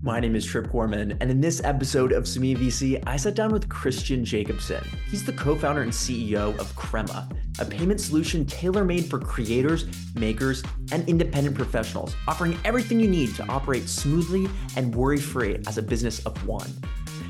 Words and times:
My 0.00 0.20
name 0.20 0.36
is 0.36 0.46
Trip 0.46 0.70
Gorman, 0.70 1.18
and 1.20 1.28
in 1.28 1.40
this 1.40 1.60
episode 1.64 2.12
of 2.12 2.22
Semilla 2.22 2.56
VC, 2.56 3.02
I 3.04 3.16
sat 3.16 3.34
down 3.34 3.50
with 3.50 3.68
Christian 3.68 4.24
Jacobsen. 4.24 4.84
He's 5.10 5.24
the 5.24 5.32
co 5.32 5.56
founder 5.56 5.82
and 5.82 5.90
CEO 5.90 6.56
of 6.56 6.74
Crema, 6.76 7.28
a 7.58 7.64
payment 7.64 8.00
solution 8.00 8.46
tailor 8.46 8.84
made 8.84 9.06
for 9.06 9.18
creators, 9.18 9.86
makers, 10.14 10.62
and 10.92 11.06
independent 11.08 11.56
professionals, 11.56 12.14
offering 12.28 12.56
everything 12.64 13.00
you 13.00 13.08
need 13.08 13.34
to 13.34 13.48
operate 13.48 13.88
smoothly 13.88 14.48
and 14.76 14.94
worry 14.94 15.18
free 15.18 15.58
as 15.66 15.78
a 15.78 15.82
business 15.82 16.24
of 16.24 16.46
one. 16.46 16.70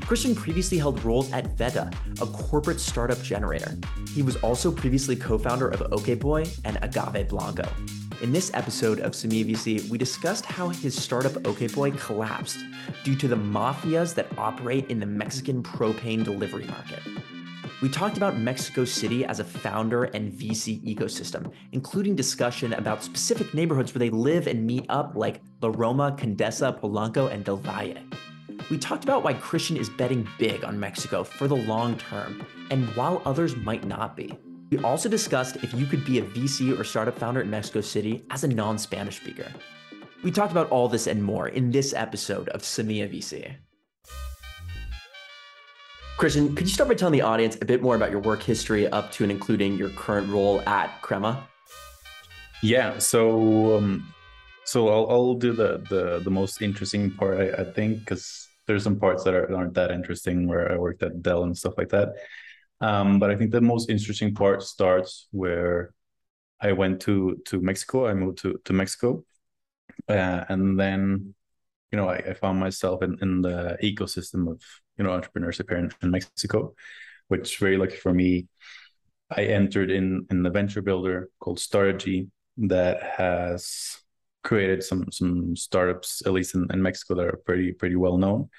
Christian 0.01 0.35
previously 0.35 0.77
held 0.77 1.03
roles 1.03 1.31
at 1.31 1.57
Vetta, 1.57 1.89
a 2.21 2.27
corporate 2.27 2.79
startup 2.79 3.19
generator. 3.23 3.75
He 4.13 4.21
was 4.21 4.35
also 4.37 4.71
previously 4.71 5.15
co 5.15 5.39
founder 5.39 5.69
of 5.69 5.79
OkBoy 5.89 6.59
and 6.65 6.77
Agave 6.83 7.29
Blanco. 7.29 7.67
In 8.21 8.33
this 8.33 8.51
episode 8.53 8.99
of 8.99 9.13
Semilla 9.13 9.51
VC, 9.51 9.89
we 9.89 9.97
discussed 9.97 10.45
how 10.45 10.67
his 10.67 10.93
startup 11.01 11.31
OkBoy 11.43 11.97
collapsed 11.97 12.59
due 13.05 13.15
to 13.15 13.29
the 13.29 13.37
mafias 13.37 14.13
that 14.15 14.27
operate 14.37 14.89
in 14.89 14.99
the 14.99 15.05
Mexican 15.05 15.63
propane 15.63 16.25
delivery 16.25 16.65
market. 16.65 16.99
We 17.81 17.87
talked 17.87 18.17
about 18.17 18.37
Mexico 18.37 18.83
City 18.83 19.23
as 19.23 19.39
a 19.39 19.45
founder 19.45 20.03
and 20.03 20.33
VC 20.33 20.83
ecosystem, 20.83 21.49
including 21.71 22.17
discussion 22.17 22.73
about 22.73 23.05
specific 23.05 23.53
neighborhoods 23.53 23.93
where 23.93 23.99
they 23.99 24.09
live 24.09 24.47
and 24.47 24.67
meet 24.67 24.85
up, 24.89 25.13
like 25.15 25.39
La 25.61 25.71
Roma, 25.73 26.13
Condesa, 26.19 26.77
Polanco, 26.77 27.31
and 27.31 27.45
Del 27.45 27.55
Valle. 27.55 28.03
We 28.69 28.77
talked 28.77 29.05
about 29.05 29.23
why 29.23 29.31
Christian 29.35 29.77
is 29.77 29.89
betting 29.89 30.27
big 30.37 30.65
on 30.65 30.77
Mexico 30.77 31.23
for 31.23 31.47
the 31.47 31.55
long 31.55 31.97
term, 31.97 32.45
and 32.69 32.85
while 32.97 33.21
others 33.23 33.55
might 33.55 33.85
not 33.85 34.17
be. 34.17 34.37
We 34.69 34.77
also 34.79 35.09
discussed 35.09 35.57
if 35.57 35.73
you 35.73 35.87
could 35.87 36.05
be 36.05 36.19
a 36.19 36.21
VC 36.21 36.79
or 36.79 36.83
startup 36.83 37.17
founder 37.17 37.41
in 37.41 37.49
Mexico 37.49 37.81
City 37.81 38.23
as 38.29 38.43
a 38.43 38.47
non 38.47 38.77
Spanish 38.77 39.17
speaker. 39.17 39.51
We 40.23 40.31
talked 40.31 40.51
about 40.51 40.69
all 40.69 40.87
this 40.87 41.07
and 41.07 41.23
more 41.23 41.47
in 41.47 41.71
this 41.71 41.93
episode 41.93 42.49
of 42.49 42.61
Semilla 42.61 43.11
VC. 43.11 43.55
Christian, 46.17 46.53
could 46.53 46.67
you 46.67 46.73
start 46.73 46.89
by 46.89 46.95
telling 46.95 47.13
the 47.13 47.21
audience 47.21 47.57
a 47.61 47.65
bit 47.65 47.81
more 47.81 47.95
about 47.95 48.11
your 48.11 48.19
work 48.19 48.43
history 48.43 48.87
up 48.89 49.11
to 49.13 49.23
and 49.23 49.31
including 49.31 49.77
your 49.77 49.89
current 49.91 50.29
role 50.29 50.61
at 50.67 51.01
Crema? 51.01 51.47
Yeah, 52.61 52.97
so 52.99 53.77
um, 53.77 54.13
so 54.65 54.89
I'll, 54.89 55.09
I'll 55.09 55.33
do 55.33 55.53
the, 55.53 55.83
the 55.89 56.21
the 56.23 56.29
most 56.29 56.61
interesting 56.61 57.09
part, 57.11 57.39
I, 57.39 57.61
I 57.61 57.63
think, 57.63 57.99
because 57.99 58.47
there's 58.67 58.83
some 58.83 58.99
parts 58.99 59.23
that 59.23 59.33
are, 59.33 59.55
aren't 59.55 59.73
that 59.75 59.89
interesting 59.89 60.47
where 60.47 60.71
I 60.71 60.77
worked 60.77 61.01
at 61.01 61.23
Dell 61.23 61.43
and 61.43 61.57
stuff 61.57 61.73
like 61.77 61.89
that. 61.89 62.09
Um, 62.81 63.19
but 63.19 63.29
I 63.29 63.35
think 63.35 63.51
the 63.51 63.61
most 63.61 63.89
interesting 63.89 64.33
part 64.33 64.63
starts 64.63 65.27
where 65.31 65.93
I 66.61 66.71
went 66.71 67.01
to 67.01 67.41
to 67.45 67.59
Mexico. 67.61 68.07
I 68.07 68.13
moved 68.13 68.39
to 68.39 68.59
to 68.65 68.73
Mexico, 68.73 69.23
uh, 70.07 70.45
and 70.49 70.79
then 70.79 71.35
you 71.91 71.97
know 71.97 72.09
I, 72.09 72.17
I, 72.17 72.33
found 72.33 72.59
myself 72.59 73.01
in, 73.03 73.17
in 73.21 73.41
the 73.41 73.77
ecosystem 73.83 74.49
of 74.51 74.61
you 74.97 75.03
know 75.03 75.11
entrepreneurship 75.11 75.69
here 75.69 75.79
in, 75.79 75.91
in 76.01 76.11
Mexico, 76.11 76.73
which 77.27 77.57
very 77.57 77.77
lucky 77.77 77.97
for 77.97 78.13
me. 78.13 78.47
I 79.31 79.45
entered 79.45 79.91
in 79.91 80.25
in 80.31 80.43
the 80.43 80.49
venture 80.49 80.81
builder 80.81 81.29
called 81.39 81.59
Startegy 81.59 82.29
that 82.57 83.03
has 83.03 83.99
created 84.43 84.83
some 84.83 85.11
some 85.11 85.55
startups 85.55 86.23
at 86.25 86.33
least 86.33 86.55
in, 86.55 86.67
in 86.71 86.81
Mexico 86.81 87.15
that 87.15 87.27
are 87.27 87.41
pretty 87.45 87.71
pretty 87.71 87.95
well 87.95 88.17
known. 88.17 88.49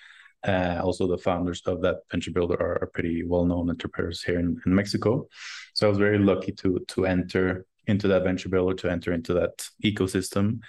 Uh, 0.46 0.80
also, 0.82 1.06
the 1.06 1.18
founders 1.18 1.60
of 1.66 1.82
that 1.82 1.96
venture 2.10 2.30
builder 2.30 2.54
are, 2.54 2.82
are 2.82 2.90
pretty 2.94 3.22
well-known 3.24 3.68
entrepreneurs 3.68 4.22
here 4.22 4.38
in, 4.38 4.58
in, 4.64 4.74
Mexico. 4.74 5.28
So 5.74 5.86
I 5.86 5.90
was 5.90 5.98
very 5.98 6.18
lucky 6.18 6.52
to 6.52 6.82
to 6.88 7.04
enter 7.04 7.66
into 7.86 8.08
that 8.08 8.24
venture 8.24 8.48
builder, 8.48 8.74
to 8.76 8.90
enter 8.90 9.12
into 9.12 9.34
that 9.34 9.68
ecosystem, 9.84 10.60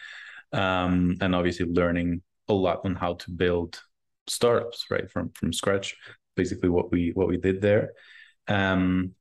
um, 0.51 1.17
and 1.21 1.33
obviously 1.33 1.67
learning 1.67 2.21
a 2.49 2.53
lot 2.53 2.81
on 2.83 2.95
how 2.95 3.13
to 3.13 3.31
build 3.31 3.81
startups 4.27 4.87
right 4.91 5.09
from 5.09 5.31
from 5.35 5.53
scratch. 5.53 5.95
Basically, 6.35 6.69
what 6.69 6.91
we 6.91 7.11
what 7.13 7.29
we 7.29 7.37
did 7.37 7.61
there. 7.61 7.93
Um, 8.49 9.13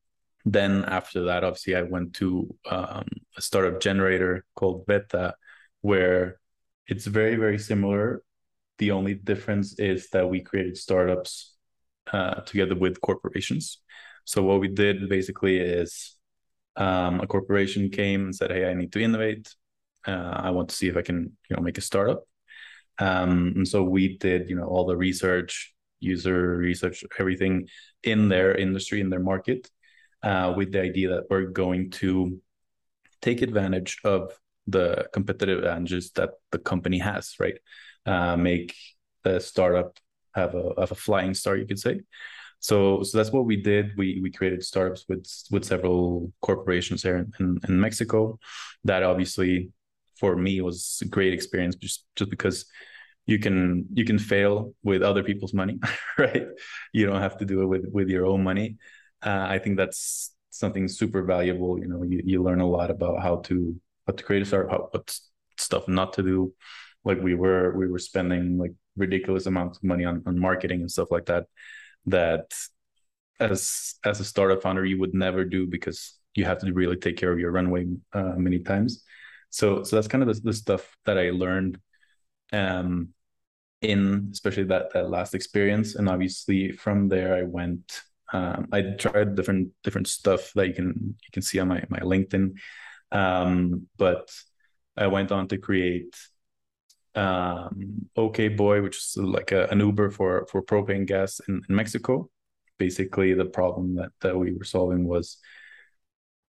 then 0.44 0.84
after 0.84 1.24
that, 1.24 1.44
obviously, 1.44 1.76
I 1.76 1.82
went 1.82 2.14
to 2.14 2.52
um, 2.69 3.06
a 3.36 3.42
startup 3.42 3.80
generator 3.80 4.44
called 4.56 4.84
Vetta, 4.88 5.34
where 5.82 6.41
it's 6.88 7.06
very 7.06 7.36
very 7.36 7.58
similar 7.58 8.22
the 8.80 8.91
only 8.91 9.14
difference 9.14 9.78
is 9.78 10.08
that 10.08 10.28
we 10.28 10.41
created 10.41 10.76
startups 10.76 11.54
uh, 12.12 12.41
together 12.50 12.74
with 12.74 13.00
corporations. 13.02 13.78
So 14.24 14.42
what 14.42 14.60
we 14.60 14.68
did 14.68 15.08
basically 15.08 15.58
is 15.58 16.16
um, 16.76 17.20
a 17.20 17.26
corporation 17.26 17.90
came 17.90 18.24
and 18.24 18.34
said, 18.34 18.50
"Hey, 18.50 18.64
I 18.70 18.74
need 18.74 18.92
to 18.92 19.02
innovate. 19.02 19.54
Uh, 20.08 20.32
I 20.46 20.50
want 20.50 20.70
to 20.70 20.74
see 20.74 20.88
if 20.88 20.96
I 20.96 21.02
can, 21.02 21.36
you 21.48 21.56
know, 21.56 21.62
make 21.62 21.78
a 21.78 21.82
startup." 21.82 22.22
Um, 22.98 23.52
and 23.56 23.69
so 23.69 23.82
we 23.82 24.16
did, 24.16 24.48
you 24.48 24.56
know, 24.56 24.69
all 24.72 24.86
the 24.86 24.96
research, 24.96 25.74
user 26.00 26.56
research, 26.56 27.04
everything 27.19 27.69
in 28.02 28.28
their 28.28 28.54
industry, 28.54 29.00
in 29.00 29.10
their 29.10 29.26
market, 29.32 29.70
uh, 30.22 30.54
with 30.56 30.72
the 30.72 30.80
idea 30.80 31.08
that 31.10 31.24
we're 31.28 31.52
going 31.64 31.90
to 32.02 32.40
take 33.20 33.42
advantage 33.42 33.98
of 34.04 34.32
the 34.66 35.06
competitive 35.12 35.58
advantages 35.58 36.12
that 36.12 36.30
the 36.52 36.58
company 36.58 36.98
has, 36.98 37.34
right? 37.38 37.58
Uh, 38.10 38.37
make 38.37 38.75
the 39.22 39.38
startup 39.41 39.98
have 40.34 40.54
a 40.54 40.72
have 40.78 40.91
a 40.91 41.03
flying 41.06 41.34
start, 41.34 41.60
you 41.60 41.66
could 41.66 41.78
say. 41.78 42.00
So 42.59 43.03
so 43.03 43.16
that's 43.16 43.32
what 43.32 43.47
we 43.47 43.56
did. 43.56 43.93
We 43.97 44.21
we 44.22 44.31
created 44.31 44.62
startups 44.65 45.04
with 45.09 45.26
with 45.50 45.65
several 45.65 46.32
corporations 46.43 47.03
here 47.03 47.16
in, 47.16 47.32
in, 47.38 47.60
in 47.69 47.81
Mexico. 47.81 48.38
That 48.84 49.03
obviously 49.03 49.70
for 50.19 50.37
me 50.37 50.60
was 50.60 50.99
a 51.03 51.09
great 51.09 51.32
experience 51.32 51.76
just 51.76 52.04
just 52.16 52.31
because 52.31 52.66
you 53.26 53.38
can 53.38 53.87
you 53.94 54.04
can 54.04 54.19
fail 54.19 54.75
with 54.82 55.03
other 55.03 55.22
people's 55.22 55.54
money 55.54 55.78
right 56.19 56.47
you 56.93 57.06
don't 57.06 57.22
have 57.22 57.38
to 57.38 57.44
do 57.44 57.62
it 57.62 57.66
with 57.66 57.84
with 57.93 58.09
your 58.09 58.26
own 58.26 58.43
money 58.43 58.76
uh, 59.22 59.47
i 59.54 59.59
think 59.59 59.76
that's 59.76 60.34
something 60.50 60.88
super 60.88 61.22
valuable 61.22 61.78
you 61.78 61.87
know 61.87 62.03
you, 62.03 62.20
you 62.25 62.43
learn 62.43 62.60
a 62.60 62.66
lot 62.66 62.91
about 62.91 63.22
how 63.22 63.37
to 63.37 63.75
how 64.06 64.12
to 64.12 64.25
create 64.25 64.43
a 64.43 64.44
startup 64.44 64.70
how, 64.70 64.88
what 64.91 65.19
stuff 65.56 65.87
not 65.87 66.12
to 66.12 66.22
do 66.22 66.53
like 67.05 67.21
we 67.21 67.34
were 67.34 67.77
we 67.77 67.88
were 67.88 67.99
spending 67.99 68.59
like 68.59 68.72
ridiculous 68.97 69.47
amounts 69.47 69.78
of 69.78 69.84
money 69.84 70.05
on, 70.05 70.22
on 70.27 70.38
marketing 70.38 70.81
and 70.81 70.91
stuff 70.91 71.11
like 71.11 71.27
that 71.27 71.47
that 72.06 72.53
as 73.38 73.94
as 74.05 74.21
a 74.21 74.25
startup 74.25 74.62
founder 74.62 74.84
you 74.84 74.99
would 74.99 75.15
never 75.15 75.44
do 75.44 75.66
because 75.66 76.19
you 76.34 76.44
have 76.44 76.59
to 76.59 76.72
really 76.72 76.97
take 76.97 77.16
care 77.16 77.33
of 77.33 77.38
your 77.38 77.50
runway 77.50 77.87
uh, 78.12 78.34
many 78.37 78.61
times. 78.61 79.03
So 79.50 79.83
so 79.83 79.97
that's 79.97 80.09
kind 80.09 80.22
of 80.22 80.34
the, 80.34 80.41
the 80.43 80.53
stuff 80.53 80.97
that 81.06 81.19
i 81.19 81.31
learned 81.31 81.78
um 82.53 83.09
in 83.82 84.28
especially 84.32 84.65
that 84.65 84.93
that 84.93 85.11
last 85.11 85.34
experience. 85.34 85.94
And 85.94 86.09
obviously 86.09 86.72
from 86.72 87.09
there 87.09 87.34
i 87.34 87.43
went 87.43 88.03
um, 88.32 88.69
i 88.72 88.82
tried 88.82 89.34
different 89.34 89.71
different 89.82 90.06
stuff 90.06 90.53
that 90.55 90.69
you 90.69 90.75
can 90.75 90.87
you 90.87 91.31
can 91.32 91.43
see 91.43 91.59
on 91.59 91.69
my 91.69 91.82
my 91.88 92.00
linkedin. 92.00 92.53
Um, 93.11 93.88
but 93.97 94.31
i 94.97 95.06
went 95.06 95.32
on 95.32 95.49
to 95.49 95.59
create 95.59 96.15
um, 97.15 98.09
OK 98.16 98.48
Boy, 98.48 98.82
which 98.82 98.97
is 98.97 99.16
like 99.16 99.53
a, 99.53 99.66
an 99.66 99.81
Uber 99.81 100.10
for 100.10 100.47
for 100.50 100.62
propane 100.62 101.06
gas 101.06 101.41
in, 101.48 101.60
in, 101.69 101.75
Mexico. 101.75 102.31
Basically, 102.78 103.34
the 103.34 103.47
problem 103.47 103.97
that 103.97 104.10
that 104.21 104.38
we 104.38 104.53
were 104.53 104.65
solving 104.65 105.04
was 105.06 105.38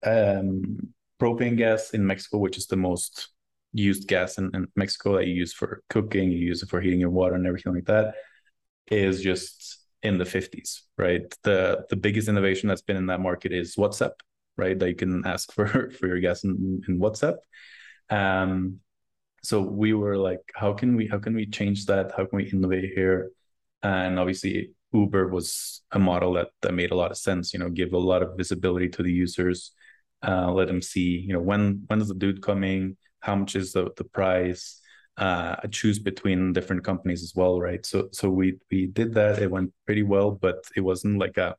um, 0.05 0.93
propane 1.19 1.57
gas 1.57 1.91
in 1.91 2.05
Mexico, 2.05 2.37
which 2.37 2.57
is 2.57 2.67
the 2.67 2.75
most 2.75 3.29
used 3.73 4.07
gas 4.07 4.37
in, 4.37 4.49
in, 4.53 4.67
Mexico 4.75 5.15
that 5.17 5.27
you 5.27 5.33
use 5.33 5.53
for 5.53 5.83
cooking, 5.89 6.31
you 6.31 6.39
use 6.39 6.63
it 6.63 6.69
for 6.69 6.81
heating 6.81 6.99
your 6.99 7.09
water 7.09 7.35
and 7.35 7.45
everything 7.45 7.73
like 7.73 7.85
that, 7.85 8.15
is 8.87 9.21
just 9.21 9.79
in 10.01 10.17
the 10.17 10.23
50s, 10.23 10.81
right? 10.97 11.23
The 11.43 11.85
the 11.89 11.95
biggest 11.95 12.27
innovation 12.27 12.67
that's 12.67 12.81
been 12.81 12.97
in 12.97 13.07
that 13.07 13.21
market 13.21 13.51
is 13.53 13.75
WhatsApp, 13.75 14.13
right? 14.57 14.77
That 14.77 14.89
you 14.89 14.95
can 14.95 15.25
ask 15.25 15.51
for 15.53 15.89
for 15.99 16.07
your 16.07 16.19
gas 16.19 16.43
in, 16.43 16.81
in 16.87 16.99
WhatsApp. 16.99 17.37
Um, 18.09 18.79
so 19.43 19.61
we 19.61 19.93
were 19.93 20.17
like 20.17 20.41
how 20.55 20.73
can 20.73 20.95
we 20.95 21.07
how 21.07 21.19
can 21.19 21.33
we 21.35 21.45
change 21.45 21.85
that? 21.85 22.11
How 22.15 22.25
can 22.25 22.37
we 22.37 22.49
innovate 22.51 22.91
here? 22.95 23.31
And 23.83 24.19
obviously 24.19 24.71
uber 24.93 25.27
was 25.27 25.81
a 25.91 25.99
model 25.99 26.33
that 26.33 26.49
that 26.61 26.73
made 26.73 26.91
a 26.91 26.95
lot 26.95 27.11
of 27.11 27.17
sense 27.17 27.53
you 27.53 27.59
know 27.59 27.69
give 27.69 27.93
a 27.93 27.97
lot 27.97 28.23
of 28.23 28.35
visibility 28.35 28.89
to 28.89 29.03
the 29.03 29.11
users 29.11 29.71
uh, 30.27 30.51
let 30.51 30.67
them 30.67 30.81
see 30.81 31.23
you 31.27 31.33
know 31.33 31.39
when 31.39 31.83
when 31.87 32.01
is 32.01 32.07
the 32.09 32.15
dude 32.15 32.41
coming? 32.41 32.97
How 33.21 33.35
much 33.35 33.55
is 33.55 33.73
the, 33.73 33.89
the 33.97 34.03
price? 34.05 34.81
Uh, 35.17 35.55
choose 35.69 35.99
between 35.99 36.53
different 36.53 36.81
companies 36.83 37.23
as 37.23 37.33
well 37.35 37.59
right? 37.59 37.85
So 37.85 38.09
so 38.11 38.29
we 38.29 38.57
we 38.71 38.87
did 38.87 39.13
that. 39.15 39.39
It 39.39 39.51
went 39.51 39.71
pretty 39.85 40.03
well 40.03 40.31
but 40.31 40.63
it 40.75 40.81
wasn't 40.81 41.19
like 41.19 41.37
a 41.37 41.55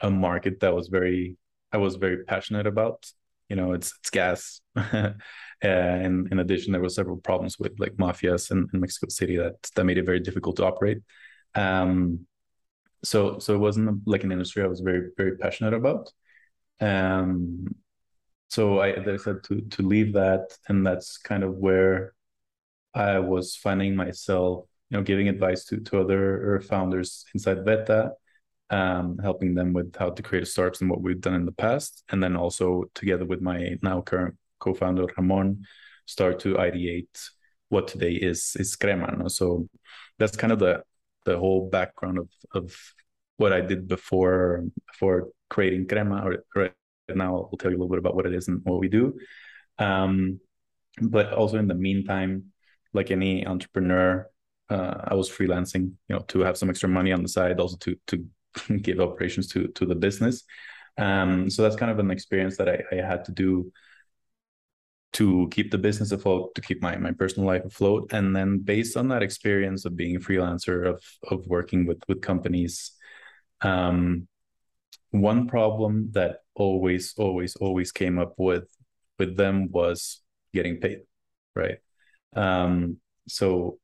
a 0.00 0.10
market 0.10 0.60
that 0.60 0.74
was 0.74 0.88
very 0.88 1.36
i 1.72 1.76
was 1.76 1.96
very 1.96 2.24
passionate 2.24 2.66
about. 2.66 3.10
You 3.48 3.56
know 3.56 3.72
it's 3.72 3.92
it's 4.00 4.10
gas 4.10 4.60
and 5.62 6.30
in 6.32 6.40
addition, 6.40 6.72
there 6.72 6.80
were 6.80 6.88
several 6.88 7.16
problems 7.16 7.58
with 7.58 7.78
like 7.78 7.92
mafias 7.94 8.50
in, 8.50 8.68
in 8.72 8.80
Mexico 8.80 9.06
City 9.08 9.36
that 9.36 9.62
that 9.74 9.84
made 9.84 9.98
it 9.98 10.06
very 10.06 10.20
difficult 10.20 10.56
to 10.56 10.66
operate. 10.66 10.98
Um, 11.54 12.26
so 13.04 13.38
so 13.38 13.54
it 13.54 13.58
wasn't 13.58 14.06
like 14.06 14.24
an 14.24 14.32
industry 14.32 14.62
I 14.62 14.66
was 14.66 14.80
very 14.80 15.10
very 15.16 15.36
passionate 15.38 15.74
about. 15.74 16.12
Um, 16.80 17.74
so 18.48 18.80
I, 18.80 18.88
I 18.88 19.16
said 19.16 19.44
to 19.44 19.60
to 19.60 19.82
leave 19.82 20.14
that, 20.14 20.56
and 20.68 20.84
that's 20.86 21.18
kind 21.18 21.44
of 21.44 21.54
where 21.56 22.14
I 22.94 23.20
was 23.20 23.56
finding 23.56 23.96
myself, 23.96 24.66
you 24.90 24.98
know 24.98 25.04
giving 25.04 25.28
advice 25.28 25.64
to 25.66 25.78
to 25.80 26.00
other 26.00 26.60
founders 26.68 27.24
inside 27.34 27.64
Vetta, 27.64 28.12
um, 28.70 29.18
helping 29.18 29.54
them 29.54 29.72
with 29.72 29.94
how 29.96 30.10
to 30.10 30.22
create 30.22 30.48
startups 30.48 30.80
and 30.80 30.90
what 30.90 31.02
we've 31.02 31.20
done 31.20 31.34
in 31.34 31.46
the 31.46 31.52
past, 31.52 32.02
and 32.10 32.22
then 32.22 32.36
also 32.36 32.84
together 32.94 33.24
with 33.24 33.40
my 33.40 33.76
now 33.82 34.00
current 34.02 34.34
co-founder 34.62 35.06
Ramon, 35.16 35.64
start 36.06 36.40
to 36.40 36.54
ideate 36.54 37.16
what 37.68 37.88
today 37.88 38.12
is 38.12 38.54
is 38.56 38.76
Crema. 38.76 39.16
No? 39.16 39.28
So 39.28 39.68
that's 40.18 40.36
kind 40.36 40.52
of 40.52 40.58
the 40.58 40.82
the 41.24 41.38
whole 41.38 41.68
background 41.70 42.18
of 42.18 42.28
of 42.54 42.66
what 43.36 43.52
I 43.52 43.60
did 43.60 43.88
before 43.88 44.64
before 44.90 45.28
creating 45.48 45.88
Crema. 45.88 46.16
Right 46.54 46.72
now, 47.08 47.48
I'll 47.50 47.58
tell 47.58 47.70
you 47.70 47.76
a 47.76 47.80
little 47.80 47.94
bit 47.94 47.98
about 47.98 48.14
what 48.14 48.26
it 48.26 48.34
is 48.34 48.48
and 48.48 48.60
what 48.64 48.80
we 48.80 48.88
do. 48.88 49.18
Um, 49.78 50.40
but 51.00 51.32
also 51.32 51.58
in 51.58 51.68
the 51.68 51.74
meantime, 51.88 52.52
like 52.92 53.10
any 53.10 53.46
entrepreneur, 53.46 54.28
uh, 54.68 54.94
I 55.04 55.14
was 55.14 55.30
freelancing, 55.30 55.92
you 56.08 56.16
know, 56.16 56.20
to 56.28 56.40
have 56.40 56.56
some 56.58 56.70
extra 56.70 56.88
money 56.88 57.12
on 57.12 57.22
the 57.22 57.28
side, 57.28 57.58
also 57.58 57.76
to 57.78 57.96
to 58.08 58.16
give 58.86 59.00
operations 59.00 59.48
to 59.48 59.68
to 59.68 59.86
the 59.86 59.94
business. 59.94 60.44
Um, 60.98 61.48
so 61.48 61.62
that's 61.62 61.76
kind 61.76 61.90
of 61.90 61.98
an 61.98 62.10
experience 62.10 62.58
that 62.58 62.68
I, 62.68 62.82
I 62.92 62.96
had 62.96 63.24
to 63.24 63.32
do 63.32 63.72
to 65.14 65.48
keep 65.50 65.70
the 65.70 65.78
business 65.78 66.12
afloat, 66.12 66.54
to 66.54 66.60
keep 66.60 66.82
my 66.82 66.96
my 66.96 67.12
personal 67.12 67.46
life 67.46 67.64
afloat, 67.64 68.12
and 68.12 68.34
then 68.34 68.58
based 68.58 68.96
on 68.96 69.08
that 69.08 69.22
experience 69.22 69.84
of 69.84 69.96
being 69.96 70.16
a 70.16 70.20
freelancer, 70.20 70.86
of 70.88 71.02
of 71.30 71.46
working 71.46 71.86
with 71.86 72.02
with 72.08 72.22
companies, 72.22 72.92
um, 73.60 74.26
one 75.10 75.46
problem 75.48 76.08
that 76.12 76.38
always 76.54 77.14
always 77.18 77.56
always 77.56 77.92
came 77.92 78.18
up 78.18 78.34
with 78.38 78.64
with 79.18 79.36
them 79.36 79.70
was 79.70 80.22
getting 80.54 80.78
paid, 80.78 81.00
right? 81.54 81.78
Um, 82.34 82.96
so 83.28 83.78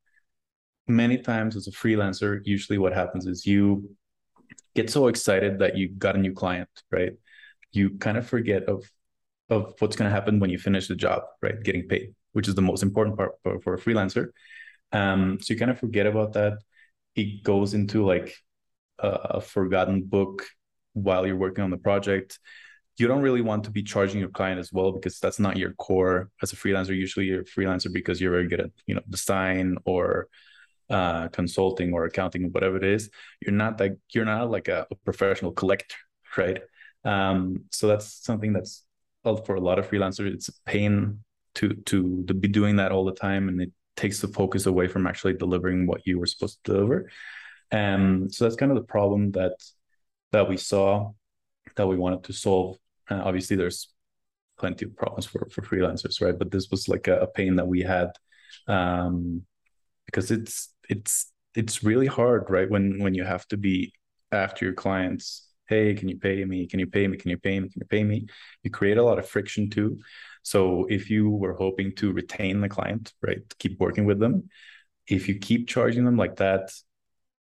many 0.87 1.19
times 1.19 1.55
as 1.55 1.67
a 1.67 1.71
freelancer, 1.71 2.39
usually 2.43 2.77
what 2.77 2.93
happens 2.93 3.27
is 3.27 3.45
you 3.45 3.89
get 4.75 4.89
so 4.89 5.07
excited 5.07 5.59
that 5.59 5.77
you 5.77 5.89
got 5.89 6.15
a 6.15 6.19
new 6.19 6.33
client, 6.33 6.69
right? 6.91 7.13
You 7.71 7.91
kind 7.99 8.17
of 8.17 8.27
forget 8.27 8.63
of 8.63 8.89
of 9.49 9.73
what's 9.79 9.95
going 9.95 10.09
to 10.09 10.13
happen 10.13 10.39
when 10.39 10.49
you 10.49 10.57
finish 10.57 10.87
the 10.87 10.95
job, 10.95 11.23
right? 11.41 11.61
Getting 11.63 11.87
paid, 11.87 12.13
which 12.33 12.47
is 12.47 12.55
the 12.55 12.61
most 12.61 12.83
important 12.83 13.17
part 13.17 13.31
for, 13.43 13.59
for 13.61 13.73
a 13.73 13.79
freelancer. 13.79 14.29
Um, 14.91 15.39
so 15.41 15.53
you 15.53 15.59
kind 15.59 15.71
of 15.71 15.79
forget 15.79 16.05
about 16.05 16.33
that. 16.33 16.59
It 17.15 17.43
goes 17.43 17.73
into 17.73 18.05
like 18.05 18.33
a, 18.99 19.41
forgotten 19.41 20.03
book 20.03 20.45
while 20.93 21.25
you're 21.25 21.35
working 21.35 21.63
on 21.63 21.69
the 21.69 21.77
project 21.77 22.39
you 22.99 23.07
don't 23.07 23.21
really 23.21 23.41
want 23.41 23.63
to 23.63 23.71
be 23.71 23.81
charging 23.81 24.19
your 24.19 24.29
client 24.29 24.59
as 24.59 24.73
well 24.73 24.91
because 24.91 25.19
that's 25.19 25.39
not 25.39 25.55
your 25.55 25.71
core 25.73 26.29
as 26.43 26.51
a 26.51 26.55
freelancer 26.55 26.95
usually 26.95 27.25
you're 27.25 27.41
a 27.41 27.45
freelancer 27.45 27.91
because 27.91 28.19
you're 28.19 28.31
very 28.31 28.47
good 28.47 28.59
at 28.59 28.71
you 28.85 28.93
know 28.93 29.01
design 29.09 29.77
or 29.85 30.27
uh, 30.89 31.29
consulting 31.29 31.93
or 31.93 32.05
accounting 32.05 32.45
or 32.45 32.49
whatever 32.49 32.75
it 32.75 32.83
is 32.83 33.09
you're 33.41 33.55
not 33.55 33.79
like 33.79 33.97
you're 34.13 34.25
not 34.25 34.51
like 34.51 34.67
a, 34.67 34.85
a 34.91 34.95
professional 34.95 35.51
collector 35.51 35.95
right 36.37 36.59
um, 37.05 37.63
so 37.71 37.87
that's 37.87 38.23
something 38.25 38.51
that's 38.51 38.83
for 39.23 39.55
a 39.55 39.61
lot 39.61 39.79
of 39.79 39.89
freelancers 39.89 40.33
it's 40.33 40.49
a 40.49 40.53
pain 40.65 41.19
to 41.55 41.73
to 41.85 42.23
to 42.27 42.33
be 42.33 42.47
doing 42.47 42.77
that 42.77 42.91
all 42.91 43.05
the 43.05 43.13
time 43.13 43.49
and 43.49 43.61
it 43.61 43.71
takes 43.95 44.21
the 44.21 44.27
focus 44.27 44.65
away 44.65 44.87
from 44.87 45.05
actually 45.05 45.33
delivering 45.33 45.85
what 45.85 46.05
you 46.07 46.17
were 46.17 46.25
supposed 46.25 46.57
to 46.63 46.71
deliver 46.71 47.09
um 47.71 48.29
so 48.29 48.45
that's 48.45 48.55
kind 48.55 48.71
of 48.71 48.77
the 48.77 48.83
problem 48.83 49.31
that 49.31 49.53
that 50.31 50.47
we 50.47 50.57
saw 50.57 51.11
that 51.75 51.87
we 51.87 51.97
wanted 51.97 52.23
to 52.23 52.33
solve 52.33 52.77
uh, 53.09 53.21
obviously, 53.23 53.55
there's 53.55 53.89
plenty 54.57 54.85
of 54.85 54.95
problems 54.95 55.25
for 55.25 55.47
for 55.51 55.61
freelancers, 55.61 56.21
right? 56.21 56.37
But 56.37 56.51
this 56.51 56.69
was 56.69 56.87
like 56.87 57.07
a, 57.07 57.21
a 57.21 57.27
pain 57.27 57.55
that 57.55 57.67
we 57.67 57.81
had 57.81 58.11
um, 58.67 59.43
because 60.05 60.31
it's 60.31 60.73
it's 60.89 61.31
it's 61.55 61.83
really 61.83 62.07
hard, 62.07 62.49
right? 62.49 62.69
When 62.69 62.99
when 62.99 63.13
you 63.13 63.23
have 63.23 63.47
to 63.49 63.57
be 63.57 63.93
after 64.31 64.65
your 64.65 64.75
clients. 64.75 65.47
Hey, 65.69 65.93
can 65.93 66.09
you 66.09 66.17
pay 66.17 66.43
me? 66.45 66.67
Can 66.67 66.79
you 66.79 66.87
pay 66.87 67.07
me? 67.07 67.17
Can 67.17 67.29
you 67.29 67.37
pay 67.37 67.59
me? 67.59 67.69
Can 67.69 67.81
you 67.81 67.87
pay 67.87 68.03
me? 68.03 68.27
You 68.63 68.71
create 68.71 68.97
a 68.97 69.03
lot 69.03 69.19
of 69.19 69.29
friction 69.29 69.69
too. 69.69 69.99
So 70.43 70.85
if 70.89 71.09
you 71.09 71.29
were 71.29 71.53
hoping 71.53 71.95
to 71.97 72.11
retain 72.11 72.59
the 72.59 72.69
client, 72.69 73.13
right, 73.21 73.41
keep 73.59 73.79
working 73.79 74.05
with 74.05 74.19
them, 74.19 74.49
if 75.07 75.27
you 75.27 75.37
keep 75.37 75.67
charging 75.67 76.05
them 76.05 76.17
like 76.17 76.37
that, 76.37 76.71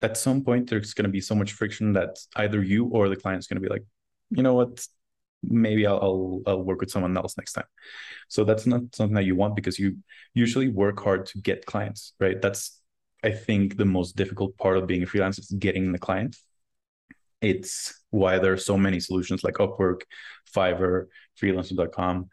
at 0.01 0.17
some 0.17 0.43
point 0.43 0.69
there's 0.69 0.93
going 0.93 1.05
to 1.05 1.11
be 1.11 1.21
so 1.21 1.35
much 1.35 1.53
friction 1.53 1.93
that 1.93 2.17
either 2.35 2.61
you 2.63 2.85
or 2.87 3.09
the 3.09 3.15
client's 3.15 3.47
going 3.47 3.61
to 3.61 3.67
be 3.67 3.73
like, 3.73 3.83
you 4.31 4.43
know 4.43 4.53
what, 4.53 4.85
maybe 5.43 5.85
I'll, 5.87 5.99
I'll, 6.01 6.41
I'll 6.47 6.63
work 6.63 6.79
with 6.81 6.91
someone 6.91 7.15
else 7.17 7.37
next 7.37 7.53
time. 7.53 7.65
So 8.27 8.43
that's 8.43 8.65
not 8.65 8.81
something 8.95 9.15
that 9.15 9.25
you 9.25 9.35
want 9.35 9.55
because 9.55 9.79
you 9.79 9.97
usually 10.33 10.67
work 10.69 10.99
hard 10.99 11.25
to 11.27 11.39
get 11.39 11.65
clients, 11.65 12.13
right? 12.19 12.41
That's 12.41 12.79
I 13.23 13.31
think 13.31 13.77
the 13.77 13.85
most 13.85 14.15
difficult 14.15 14.57
part 14.57 14.77
of 14.77 14.87
being 14.87 15.03
a 15.03 15.07
freelancer 15.07 15.39
is 15.39 15.55
getting 15.57 15.91
the 15.91 15.99
client. 15.99 16.35
It's 17.41 18.03
why 18.17 18.39
there 18.39 18.53
are 18.53 18.57
so 18.71 18.77
many 18.77 18.99
solutions 18.99 19.43
like 19.43 19.55
Upwork, 19.55 20.01
Fiverr, 20.55 21.05
freelancer.com, 21.41 22.29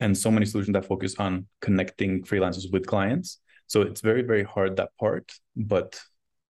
and 0.00 0.16
so 0.16 0.30
many 0.30 0.46
solutions 0.46 0.74
that 0.74 0.86
focus 0.86 1.14
on 1.18 1.46
connecting 1.60 2.22
freelancers 2.22 2.70
with 2.72 2.86
clients. 2.86 3.40
So 3.66 3.82
it's 3.82 4.00
very, 4.00 4.22
very 4.22 4.42
hard 4.42 4.76
that 4.76 4.90
part, 4.98 5.32
but 5.56 6.00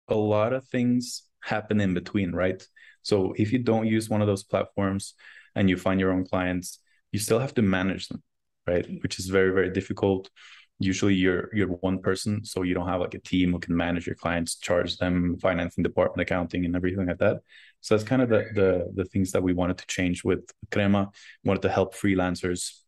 a 0.08 0.14
lot 0.14 0.52
of 0.52 0.66
things 0.68 1.22
happen 1.42 1.80
in 1.80 1.94
between, 1.94 2.32
right? 2.32 2.62
So 3.02 3.34
if 3.36 3.52
you 3.52 3.58
don't 3.58 3.86
use 3.86 4.08
one 4.08 4.22
of 4.22 4.26
those 4.26 4.44
platforms, 4.44 5.14
and 5.54 5.70
you 5.70 5.76
find 5.76 6.00
your 6.00 6.12
own 6.12 6.24
clients, 6.24 6.80
you 7.12 7.18
still 7.18 7.38
have 7.38 7.54
to 7.54 7.62
manage 7.62 8.08
them, 8.08 8.22
right? 8.66 8.84
Mm-hmm. 8.84 8.96
Which 9.02 9.18
is 9.18 9.26
very, 9.26 9.50
very 9.50 9.70
difficult. 9.70 10.28
Usually 10.80 11.14
you're 11.14 11.54
you're 11.54 11.68
one 11.68 12.00
person, 12.00 12.44
so 12.44 12.62
you 12.62 12.74
don't 12.74 12.88
have 12.88 13.00
like 13.00 13.14
a 13.14 13.20
team 13.20 13.52
who 13.52 13.58
can 13.58 13.76
manage 13.76 14.06
your 14.06 14.16
clients, 14.16 14.56
charge 14.56 14.96
them, 14.98 15.38
financing 15.40 15.84
department, 15.84 16.22
accounting, 16.22 16.64
and 16.64 16.74
everything 16.74 17.06
like 17.06 17.18
that. 17.18 17.40
So 17.80 17.94
that's 17.94 18.08
kind 18.08 18.22
of 18.22 18.28
the 18.28 18.46
the 18.54 18.92
the 18.94 19.04
things 19.04 19.32
that 19.32 19.42
we 19.42 19.52
wanted 19.52 19.78
to 19.78 19.86
change 19.86 20.24
with 20.24 20.50
Crema. 20.72 21.10
We 21.42 21.48
wanted 21.48 21.62
to 21.62 21.70
help 21.70 21.94
freelancers 21.94 22.80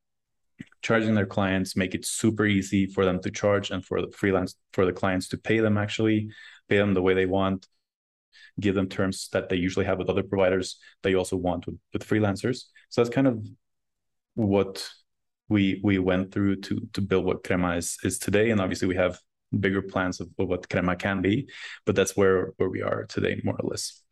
charging 0.83 1.15
their 1.15 1.27
clients, 1.27 1.77
make 1.77 1.95
it 1.95 2.05
super 2.05 2.47
easy 2.47 2.87
for 2.87 3.05
them 3.05 3.21
to 3.21 3.31
charge 3.31 3.71
and 3.71 3.85
for 3.85 4.01
the 4.01 4.11
freelance 4.11 4.57
for 4.73 4.85
the 4.85 4.93
clients 4.93 5.29
to 5.29 5.39
pay 5.39 5.61
them 5.61 5.77
actually, 5.79 6.31
pay 6.69 6.79
them 6.79 6.95
the 6.95 7.03
way 7.03 7.15
they 7.15 7.27
want 7.27 7.67
give 8.61 8.75
them 8.75 8.89
terms 8.89 9.29
that 9.33 9.49
they 9.49 9.57
usually 9.57 9.87
have 9.87 9.99
with 9.99 10.09
other 10.09 10.23
providers 10.23 10.79
that 11.03 11.11
you 11.11 11.19
also 11.19 11.37
want 11.37 11.67
with, 11.67 11.79
with 11.93 12.07
freelancers. 12.07 12.65
So 12.89 13.03
that's 13.03 13.15
kind 13.15 13.27
of 13.27 13.47
what 14.35 14.89
we 15.49 15.81
we 15.83 15.99
went 15.99 16.33
through 16.33 16.57
to 16.57 16.81
to 16.93 17.01
build 17.01 17.25
what 17.25 17.45
Crema 17.45 17.77
is 17.77 17.99
is 18.03 18.19
today. 18.19 18.51
And 18.51 18.61
obviously 18.61 18.89
we 18.89 18.97
have 18.97 19.19
bigger 19.59 19.83
plans 19.83 20.21
of, 20.21 20.29
of 20.39 20.49
what 20.49 20.69
Crema 20.69 20.97
can 20.97 21.23
be, 21.23 21.49
but 21.85 21.95
that's 21.95 22.17
where 22.17 22.53
where 22.57 22.69
we 22.69 22.83
are 22.83 23.05
today, 23.05 23.41
more 23.45 23.57
or 23.59 23.69
less. 23.69 24.03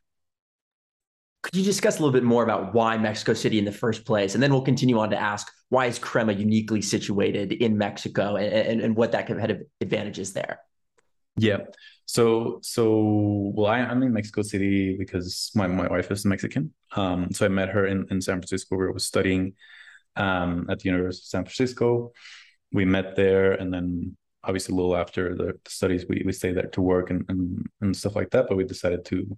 Could 1.43 1.57
you 1.57 1.65
discuss 1.65 1.99
a 1.99 1.99
little 1.99 2.13
bit 2.13 2.25
more 2.25 2.43
about 2.43 2.73
why 2.73 2.97
Mexico 2.97 3.35
City 3.35 3.59
in 3.59 3.67
the 3.67 3.73
first 3.73 4.07
place? 4.07 4.33
And 4.33 4.43
then 4.43 4.51
we'll 4.51 4.63
continue 4.63 4.99
on 4.99 5.11
to 5.11 5.19
ask 5.19 5.53
why 5.69 5.87
is 5.87 5.99
Crema 5.99 6.33
uniquely 6.33 6.81
situated 6.81 7.53
in 7.53 7.77
Mexico 7.77 8.37
and, 8.37 8.47
and, 8.47 8.81
and 8.81 8.97
what 8.97 9.13
that 9.13 9.27
competitive 9.27 9.67
advantage 9.83 10.19
is 10.19 10.33
there? 10.33 10.61
Yeah. 11.37 11.59
So 12.07 12.61
so 12.63 13.53
well, 13.55 13.67
I, 13.67 13.81
am 13.81 14.03
in 14.03 14.13
Mexico 14.13 14.43
City 14.43 14.97
because 14.97 15.51
my, 15.55 15.67
my 15.67 15.89
wife 15.89 16.11
is 16.11 16.25
Mexican. 16.25 16.73
Um, 16.97 17.31
so 17.33 17.45
I 17.45 17.49
met 17.49 17.69
her 17.71 17.87
in, 17.87 18.07
in 18.11 18.21
San 18.21 18.37
Francisco 18.37 18.77
where 18.77 18.89
I 18.89 18.93
was 18.93 19.07
studying 19.07 19.55
um, 20.17 20.67
at 20.71 20.81
the 20.81 20.89
University 20.89 21.23
of 21.23 21.29
San 21.29 21.45
Francisco. 21.45 22.13
We 22.73 22.85
met 22.85 23.17
there 23.17 23.53
and 23.53 23.73
then 23.73 24.17
obviously 24.43 24.73
a 24.73 24.77
little 24.77 24.97
after 24.97 25.35
the 25.35 25.59
studies 25.67 26.07
we, 26.09 26.23
we 26.25 26.33
stayed 26.33 26.57
there 26.57 26.69
to 26.69 26.81
work 26.81 27.11
and, 27.11 27.25
and, 27.29 27.67
and 27.81 27.97
stuff 27.97 28.17
like 28.17 28.31
that, 28.31 28.47
but 28.49 28.57
we 28.57 28.65
decided 28.65 29.05
to 29.07 29.37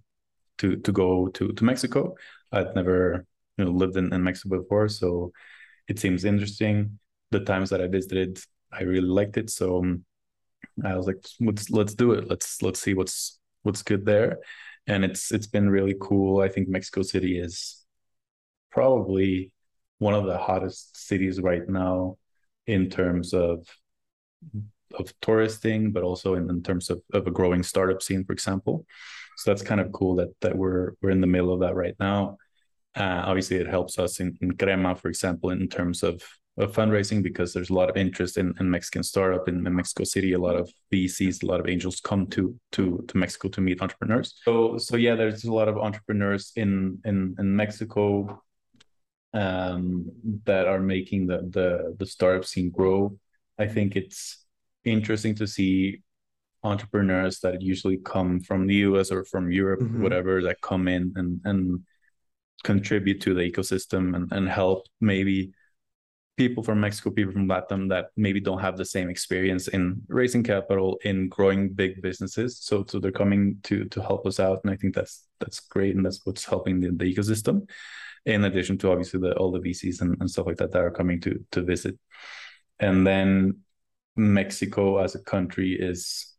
to 0.59 0.77
to 0.77 0.93
go 0.93 1.29
to 1.29 1.53
to 1.53 1.65
Mexico. 1.65 2.15
I'd 2.53 2.75
never 2.75 3.27
you 3.57 3.65
know 3.65 3.71
lived 3.71 3.97
in, 3.97 4.13
in 4.13 4.23
Mexico 4.23 4.59
before, 4.59 4.89
so 4.89 5.33
it 5.89 5.99
seems 5.99 6.25
interesting. 6.25 6.99
The 7.31 7.41
times 7.41 7.71
that 7.71 7.81
I 7.81 7.89
visited, 7.89 8.39
I 8.73 8.83
really 8.83 9.09
liked 9.09 9.37
it. 9.37 9.51
So 9.51 9.79
um, 9.79 10.05
I 10.85 10.97
was 10.97 11.07
like, 11.07 11.25
let's 11.41 11.71
let's 11.71 11.95
do 11.95 12.13
it. 12.13 12.29
Let's 12.29 12.63
let's 12.63 12.81
see 12.81 12.95
what's 12.95 13.39
what's 13.63 13.83
good 13.83 14.05
there. 14.05 14.39
And 14.87 15.05
it's 15.05 15.33
it's 15.33 15.47
been 15.47 15.69
really 15.69 15.97
cool. 16.01 16.41
I 16.41 16.49
think 16.49 16.69
Mexico 16.69 17.03
City 17.03 17.39
is 17.39 17.85
probably 18.71 19.53
one 19.99 20.15
of 20.15 20.27
the 20.27 20.39
hottest 20.39 20.97
cities 20.97 21.41
right 21.41 21.69
now 21.69 22.17
in 22.67 22.91
terms 22.91 23.33
of 23.33 23.67
of 24.95 25.13
touristing, 25.21 25.93
but 25.93 26.03
also 26.03 26.35
in, 26.35 26.49
in 26.49 26.63
terms 26.63 26.91
of, 26.91 27.03
of 27.13 27.27
a 27.27 27.31
growing 27.31 27.63
startup 27.63 28.03
scene, 28.03 28.25
for 28.25 28.33
example. 28.33 28.87
So 29.37 29.51
that's 29.51 29.63
kind 29.63 29.81
of 29.81 29.93
cool 29.93 30.17
that 30.17 30.29
that 30.41 30.57
we're 30.57 30.93
we're 31.03 31.11
in 31.11 31.21
the 31.21 31.27
middle 31.27 31.53
of 31.53 31.61
that 31.61 31.75
right 31.75 31.95
now. 32.01 32.39
Uh, 32.95 33.23
obviously, 33.27 33.57
it 33.59 33.69
helps 33.69 33.99
us 33.99 34.21
in, 34.21 34.39
in 34.41 34.57
Crema, 34.57 34.95
for 34.95 35.09
example, 35.09 35.51
in 35.51 35.69
terms 35.69 36.03
of 36.03 36.23
of 36.59 36.73
fundraising 36.73 37.23
because 37.23 37.53
there's 37.53 37.69
a 37.69 37.75
lot 37.75 37.91
of 37.91 37.99
interest 37.99 38.39
in, 38.39 38.55
in 38.59 38.71
Mexican 38.71 39.03
startup 39.03 39.47
in, 39.47 39.67
in, 39.67 39.75
Mexico 39.75 40.05
City. 40.05 40.33
A 40.33 40.39
lot 40.39 40.57
of 40.57 40.73
VCs, 40.91 41.43
a 41.43 41.47
lot 41.47 41.61
of 41.61 41.69
angels 41.69 42.01
come 42.01 42.27
to 42.29 42.59
to 42.73 43.05
to 43.09 43.19
Mexico 43.19 43.49
to 43.49 43.61
meet 43.61 43.83
entrepreneurs. 43.83 44.41
So 44.43 44.79
so 44.79 44.97
yeah, 44.97 45.15
there's 45.15 45.45
a 45.45 45.53
lot 45.53 45.69
of 45.69 45.77
entrepreneurs 45.77 46.53
in 46.57 46.99
in 47.05 47.35
in 47.39 47.55
Mexico 47.55 48.43
um, 49.33 50.11
that 50.45 50.67
are 50.67 50.81
making 50.81 51.27
the 51.27 51.39
the 51.51 51.95
the 51.99 52.07
startup 52.07 52.45
scene 52.45 52.71
grow. 52.71 53.19
I 53.59 53.67
think 53.67 53.97
it's 53.97 54.45
interesting 54.85 55.35
to 55.37 55.47
see 55.47 56.03
entrepreneurs 56.63 57.41
that 57.41 57.63
usually 57.63 57.99
come 57.99 58.41
from 58.41 58.67
the 58.67 58.77
US 58.77 59.11
or 59.11 59.25
from 59.25 59.51
Europe, 59.51 59.81
mm-hmm. 59.81 60.03
whatever, 60.03 60.43
that 60.43 60.61
come 60.61 60.89
in 60.89 61.13
and 61.17 61.41
and 61.45 61.81
contribute 62.65 63.21
to 63.21 63.35
the 63.35 63.43
ecosystem 63.43 64.17
and, 64.17 64.33
and 64.33 64.49
help 64.49 64.87
maybe 65.01 65.53
people 66.37 66.63
from 66.63 66.81
Mexico, 66.81 67.11
people 67.11 67.33
from 67.33 67.49
Latam 67.49 67.89
that 67.89 68.07
maybe 68.17 68.41
don't 68.41 68.61
have 68.61 68.77
the 68.77 68.85
same 68.85 69.09
experience 69.09 69.69
in 69.69 70.03
raising 70.09 70.43
capital, 70.43 70.99
in 71.05 71.29
growing 71.29 71.73
big 71.73 72.03
businesses. 72.03 72.59
So 72.61 72.85
so 72.89 72.99
they're 72.99 73.13
coming 73.13 73.59
to 73.65 73.85
to 73.87 74.03
help 74.03 74.27
us 74.27 74.41
out. 74.41 74.61
And 74.65 74.73
I 74.73 74.77
think 74.77 74.95
that's 74.95 75.27
that's 75.41 75.61
great. 75.61 75.97
And 75.97 76.05
that's 76.05 76.25
what's 76.25 76.45
helping 76.45 76.81
the, 76.81 76.91
the 76.91 77.15
ecosystem. 77.15 77.69
In 78.27 78.45
addition 78.45 78.77
to 78.79 78.91
obviously 78.91 79.21
the 79.21 79.35
all 79.37 79.53
the 79.53 79.61
VCs 79.61 80.01
and, 80.01 80.17
and 80.21 80.31
stuff 80.31 80.47
like 80.47 80.57
that 80.57 80.73
that 80.73 80.83
are 80.83 80.91
coming 80.91 81.21
to 81.23 81.45
to 81.53 81.63
visit. 81.63 81.97
And 82.79 83.07
then 83.07 83.61
Mexico 84.17 84.99
as 84.99 85.15
a 85.15 85.21
country 85.21 85.73
is 85.79 86.35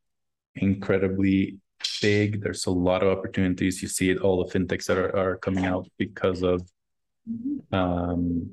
incredibly 0.56 1.60
big. 2.01 2.41
There's 2.41 2.65
a 2.65 2.72
lot 2.72 3.03
of 3.03 3.17
opportunities. 3.17 3.82
You 3.82 3.88
see 3.88 4.10
it, 4.10 4.20
all 4.20 4.44
the 4.44 4.51
fintechs 4.51 4.86
that 4.86 4.98
are, 4.98 5.15
are 5.15 5.38
coming 5.38 5.65
out 5.65 5.88
because 5.98 6.44
of 6.44 6.70
um, 7.72 8.51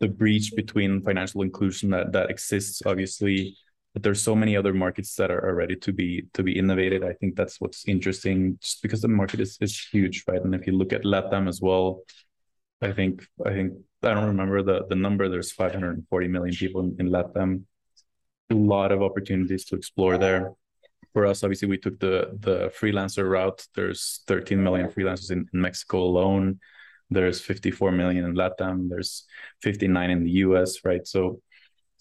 the 0.00 0.08
breach 0.08 0.52
between 0.54 1.02
financial 1.02 1.42
inclusion 1.42 1.90
that, 1.90 2.12
that 2.12 2.30
exists, 2.30 2.82
obviously. 2.84 3.56
But 3.94 4.02
there's 4.02 4.20
so 4.20 4.34
many 4.34 4.56
other 4.56 4.74
markets 4.74 5.14
that 5.16 5.30
are, 5.30 5.54
ready 5.54 5.76
to 5.76 5.92
be 5.92 6.24
to 6.34 6.42
be 6.42 6.58
innovated. 6.58 7.04
I 7.04 7.12
think 7.12 7.36
that's 7.36 7.60
what's 7.60 7.86
interesting, 7.86 8.58
just 8.60 8.82
because 8.82 9.00
the 9.02 9.08
market 9.08 9.40
is, 9.40 9.56
is 9.60 9.78
huge, 9.78 10.24
right? 10.26 10.42
And 10.42 10.54
if 10.54 10.66
you 10.66 10.72
look 10.72 10.92
at 10.92 11.04
LATAM 11.04 11.48
as 11.48 11.60
well, 11.60 12.02
I 12.82 12.92
think 12.92 13.24
I 13.46 13.50
think 13.50 13.74
I 14.02 14.14
don't 14.14 14.26
remember 14.26 14.62
the 14.62 14.86
the 14.88 14.96
number. 14.96 15.28
There's 15.28 15.52
540 15.52 16.28
million 16.28 16.54
people 16.54 16.80
in, 16.82 16.96
in 16.98 17.08
LATAM. 17.10 17.62
A 18.50 18.54
lot 18.54 18.92
of 18.92 19.00
opportunities 19.00 19.64
to 19.66 19.76
explore 19.76 20.18
there 20.18 20.54
for 21.14 21.26
us, 21.26 21.44
obviously, 21.44 21.68
we 21.68 21.78
took 21.78 21.98
the 22.00 22.36
the 22.40 22.72
freelancer 22.78 23.28
route. 23.30 23.66
There's 23.74 24.22
13 24.26 24.62
million 24.62 24.90
freelancers 24.90 25.30
in, 25.30 25.48
in 25.54 25.60
Mexico 25.60 25.98
alone. 25.98 26.58
There's 27.08 27.40
54 27.40 27.92
million 27.92 28.24
in 28.24 28.34
Latam. 28.34 28.88
There's 28.88 29.24
59 29.62 30.10
in 30.10 30.24
the 30.24 30.30
US, 30.46 30.84
right? 30.84 31.06
So, 31.06 31.40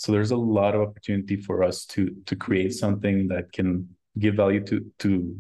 so 0.04 0.12
there's 0.12 0.32
a 0.32 0.38
lot 0.38 0.76
of 0.76 0.82
opportunity 0.82 1.38
for 1.38 1.64
us 1.64 1.86
to 1.86 2.14
to 2.26 2.36
create 2.36 2.74
something 2.74 3.30
that 3.30 3.54
can 3.54 3.88
give 4.20 4.36
value 4.36 4.62
to 4.66 4.92
to 5.00 5.34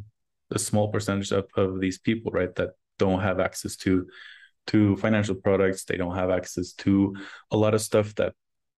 a 0.52 0.60
small 0.60 0.88
percentage 0.90 1.34
of, 1.34 1.46
of 1.58 1.82
these 1.82 2.00
people, 2.00 2.32
right? 2.32 2.56
That 2.56 2.70
don't 2.98 3.20
have 3.20 3.42
access 3.42 3.76
to 3.78 4.08
to 4.68 4.96
financial 4.96 5.36
products. 5.36 5.84
They 5.84 5.98
don't 5.98 6.16
have 6.16 6.30
access 6.30 6.72
to 6.86 7.14
a 7.52 7.58
lot 7.58 7.74
of 7.74 7.82
stuff 7.82 8.16
that 8.16 8.32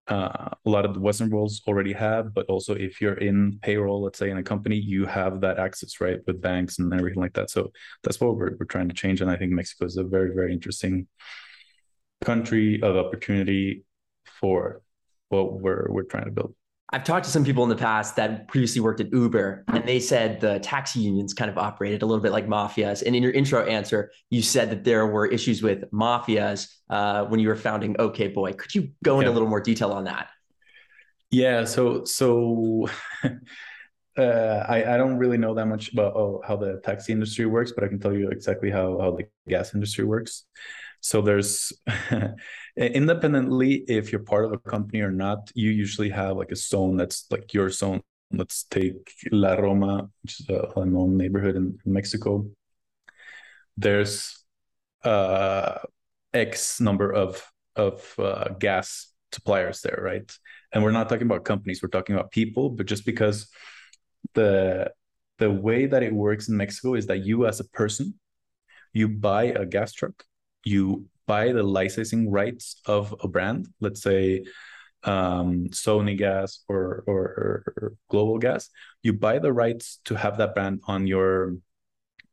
uh, 0.07 0.49
a 0.65 0.69
lot 0.69 0.85
of 0.85 0.95
the 0.95 0.99
Western 0.99 1.29
worlds 1.29 1.61
already 1.67 1.93
have, 1.93 2.33
but 2.33 2.47
also 2.47 2.73
if 2.73 2.99
you're 2.99 3.19
in 3.29 3.59
payroll, 3.61 4.01
let's 4.01 4.17
say 4.17 4.31
in 4.31 4.37
a 4.37 4.43
company, 4.43 4.77
you 4.77 5.05
have 5.05 5.41
that 5.41 5.59
access, 5.59 6.01
right, 6.01 6.19
with 6.25 6.41
banks 6.41 6.79
and 6.79 6.91
everything 6.93 7.21
like 7.21 7.33
that. 7.33 7.51
So 7.51 7.71
that's 8.03 8.19
what 8.19 8.37
we're, 8.37 8.55
we're 8.59 8.65
trying 8.65 8.89
to 8.89 8.95
change. 8.95 9.21
And 9.21 9.29
I 9.29 9.35
think 9.35 9.51
Mexico 9.51 9.85
is 9.85 9.97
a 9.97 10.03
very, 10.03 10.33
very 10.33 10.51
interesting 10.51 11.07
country 12.21 12.81
of 12.81 12.95
opportunity 12.95 13.83
for 14.39 14.81
what 15.29 15.59
we're 15.59 15.87
we're 15.89 16.03
trying 16.03 16.25
to 16.25 16.31
build. 16.31 16.53
I've 16.91 17.03
talked 17.03 17.25
to 17.25 17.31
some 17.31 17.43
people 17.43 17.63
in 17.63 17.69
the 17.69 17.75
past 17.75 18.15
that 18.17 18.47
previously 18.47 18.79
worked 18.79 19.01
at 19.01 19.11
Uber, 19.11 19.65
and 19.69 19.87
they 19.87 19.99
said 19.99 20.39
the 20.39 20.59
taxi 20.59 20.99
unions 20.99 21.33
kind 21.33 21.49
of 21.49 21.57
operated 21.57 22.03
a 22.03 22.05
little 22.05 22.21
bit 22.21 22.31
like 22.31 22.47
mafias. 22.47 23.01
And 23.03 23.15
in 23.15 23.23
your 23.23 23.31
intro 23.31 23.65
answer, 23.65 24.11
you 24.29 24.43
said 24.43 24.69
that 24.69 24.83
there 24.83 25.07
were 25.07 25.25
issues 25.25 25.63
with 25.63 25.89
mafias 25.91 26.67
uh, 26.89 27.25
when 27.25 27.39
you 27.39 27.47
were 27.47 27.55
founding 27.55 27.95
OK 27.97 28.27
Boy. 28.27 28.53
Could 28.53 28.75
you 28.75 28.91
go 29.03 29.19
into 29.19 29.29
yeah. 29.29 29.33
a 29.33 29.35
little 29.35 29.49
more 29.49 29.61
detail 29.61 29.91
on 29.91 30.03
that? 30.05 30.29
Yeah. 31.31 31.65
So 31.65 32.05
so. 32.05 32.87
uh, 34.17 34.65
I, 34.69 34.93
I 34.93 34.97
don't 34.97 35.17
really 35.17 35.37
know 35.37 35.53
that 35.55 35.65
much 35.65 35.91
about 35.91 36.15
oh, 36.15 36.41
how 36.45 36.55
the 36.55 36.79
taxi 36.83 37.11
industry 37.11 37.45
works, 37.45 37.73
but 37.73 37.83
I 37.83 37.87
can 37.87 37.99
tell 37.99 38.13
you 38.13 38.29
exactly 38.29 38.71
how, 38.71 38.99
how 38.99 39.11
the 39.11 39.25
gas 39.47 39.73
industry 39.73 40.05
works. 40.05 40.45
So 41.01 41.21
there's 41.21 41.73
independently, 42.77 43.85
if 43.87 44.11
you're 44.11 44.23
part 44.23 44.45
of 44.45 44.51
a 44.53 44.57
company 44.57 45.01
or 45.01 45.11
not, 45.11 45.51
you 45.55 45.71
usually 45.71 46.09
have 46.09 46.37
like 46.37 46.51
a 46.51 46.55
zone 46.55 46.97
that's 46.97 47.25
like 47.31 47.53
your 47.53 47.69
zone. 47.69 48.01
Let's 48.31 48.63
take 48.63 49.13
La 49.31 49.53
Roma, 49.53 50.09
which 50.23 50.39
is 50.39 50.49
a, 50.49 50.79
a 50.79 50.85
known 50.85 51.17
neighborhood 51.17 51.55
in, 51.55 51.77
in 51.85 51.93
Mexico. 51.93 52.49
There's 53.77 54.43
uh, 55.03 55.79
X 56.33 56.81
number 56.81 57.11
of 57.11 57.43
of 57.75 58.13
uh, 58.17 58.49
gas 58.59 59.11
suppliers 59.31 59.81
there, 59.81 59.99
right? 60.01 60.29
And 60.71 60.83
we're 60.83 60.91
not 60.91 61.07
talking 61.07 61.27
about 61.27 61.45
companies; 61.45 61.81
we're 61.81 61.89
talking 61.89 62.15
about 62.15 62.31
people. 62.31 62.69
But 62.69 62.87
just 62.87 63.05
because 63.05 63.47
the 64.33 64.91
the 65.37 65.51
way 65.51 65.85
that 65.85 66.03
it 66.03 66.13
works 66.13 66.49
in 66.49 66.57
Mexico 66.57 66.95
is 66.95 67.07
that 67.07 67.25
you, 67.25 67.45
as 67.45 67.59
a 67.59 67.65
person, 67.65 68.15
you 68.93 69.07
buy 69.07 69.45
a 69.45 69.65
gas 69.65 69.93
truck 69.93 70.25
you 70.65 71.05
buy 71.27 71.51
the 71.51 71.63
licensing 71.63 72.29
rights 72.31 72.81
of 72.85 73.15
a 73.21 73.27
brand, 73.27 73.67
let's 73.79 74.01
say 74.01 74.45
um, 75.03 75.67
Sonigas 75.69 76.59
or, 76.67 77.03
or, 77.07 77.63
or 77.77 77.93
Global 78.09 78.37
Gas, 78.39 78.69
you 79.03 79.13
buy 79.13 79.39
the 79.39 79.53
rights 79.53 79.99
to 80.05 80.15
have 80.15 80.37
that 80.37 80.55
brand 80.55 80.81
on 80.87 81.07
your 81.07 81.57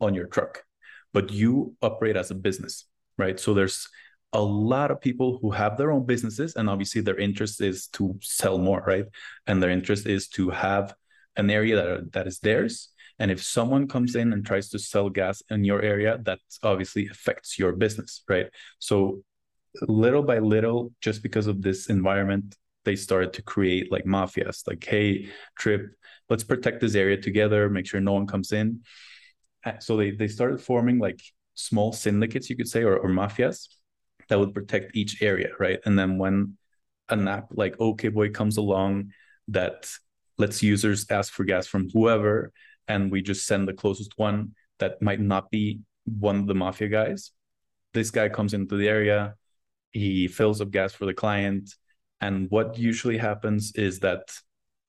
on 0.00 0.14
your 0.14 0.26
truck, 0.26 0.64
but 1.12 1.30
you 1.30 1.76
operate 1.80 2.16
as 2.16 2.30
a 2.30 2.34
business, 2.34 2.86
right? 3.18 3.38
So 3.38 3.54
there's 3.54 3.88
a 4.32 4.42
lot 4.42 4.90
of 4.90 5.00
people 5.00 5.38
who 5.40 5.50
have 5.50 5.76
their 5.76 5.92
own 5.92 6.06
businesses, 6.06 6.56
and 6.56 6.68
obviously 6.68 7.02
their 7.02 7.18
interest 7.18 7.60
is 7.60 7.86
to 7.88 8.18
sell 8.20 8.58
more, 8.58 8.82
right? 8.86 9.04
And 9.46 9.62
their 9.62 9.70
interest 9.70 10.06
is 10.06 10.28
to 10.30 10.50
have 10.50 10.94
an 11.36 11.50
area 11.50 11.76
that 11.76 12.12
that 12.12 12.26
is 12.26 12.40
theirs 12.40 12.88
and 13.22 13.30
if 13.30 13.40
someone 13.40 13.86
comes 13.86 14.16
in 14.16 14.32
and 14.32 14.44
tries 14.44 14.68
to 14.70 14.80
sell 14.80 15.08
gas 15.08 15.44
in 15.48 15.62
your 15.62 15.80
area, 15.80 16.18
that 16.24 16.40
obviously 16.64 17.06
affects 17.06 17.56
your 17.56 17.70
business, 17.70 18.24
right? 18.28 18.46
So 18.80 19.22
little 19.86 20.24
by 20.24 20.40
little, 20.40 20.90
just 21.00 21.22
because 21.22 21.46
of 21.46 21.62
this 21.62 21.86
environment, 21.86 22.56
they 22.84 22.96
started 22.96 23.32
to 23.34 23.42
create 23.42 23.92
like 23.92 24.06
mafias, 24.06 24.66
like, 24.66 24.84
hey, 24.84 25.28
Trip, 25.56 25.92
let's 26.30 26.42
protect 26.42 26.80
this 26.80 26.96
area 26.96 27.16
together, 27.16 27.70
make 27.70 27.86
sure 27.86 28.00
no 28.00 28.12
one 28.12 28.26
comes 28.26 28.50
in. 28.50 28.80
So 29.78 29.96
they, 29.96 30.10
they 30.10 30.26
started 30.26 30.60
forming 30.60 30.98
like 30.98 31.22
small 31.54 31.92
syndicates, 31.92 32.50
you 32.50 32.56
could 32.56 32.68
say, 32.68 32.82
or, 32.82 32.96
or 32.96 33.08
mafias 33.08 33.68
that 34.30 34.40
would 34.40 34.52
protect 34.52 34.96
each 34.96 35.22
area, 35.22 35.50
right? 35.60 35.78
And 35.84 35.96
then 35.96 36.18
when 36.18 36.56
an 37.08 37.28
app 37.28 37.50
like 37.52 37.76
Okboy 37.76 38.34
comes 38.34 38.56
along 38.56 39.12
that 39.46 39.88
lets 40.38 40.60
users 40.60 41.08
ask 41.08 41.32
for 41.32 41.44
gas 41.44 41.68
from 41.68 41.88
whoever 41.90 42.50
and 42.88 43.10
we 43.10 43.22
just 43.22 43.46
send 43.46 43.68
the 43.68 43.72
closest 43.72 44.18
one 44.18 44.54
that 44.78 45.00
might 45.00 45.20
not 45.20 45.50
be 45.50 45.80
one 46.04 46.36
of 46.36 46.46
the 46.46 46.54
mafia 46.54 46.88
guys. 46.88 47.30
This 47.94 48.10
guy 48.10 48.28
comes 48.28 48.54
into 48.54 48.76
the 48.76 48.88
area, 48.88 49.34
he 49.92 50.26
fills 50.28 50.60
up 50.60 50.70
gas 50.70 50.92
for 50.92 51.06
the 51.06 51.14
client, 51.14 51.70
and 52.20 52.50
what 52.50 52.78
usually 52.78 53.18
happens 53.18 53.72
is 53.74 54.00
that 54.00 54.32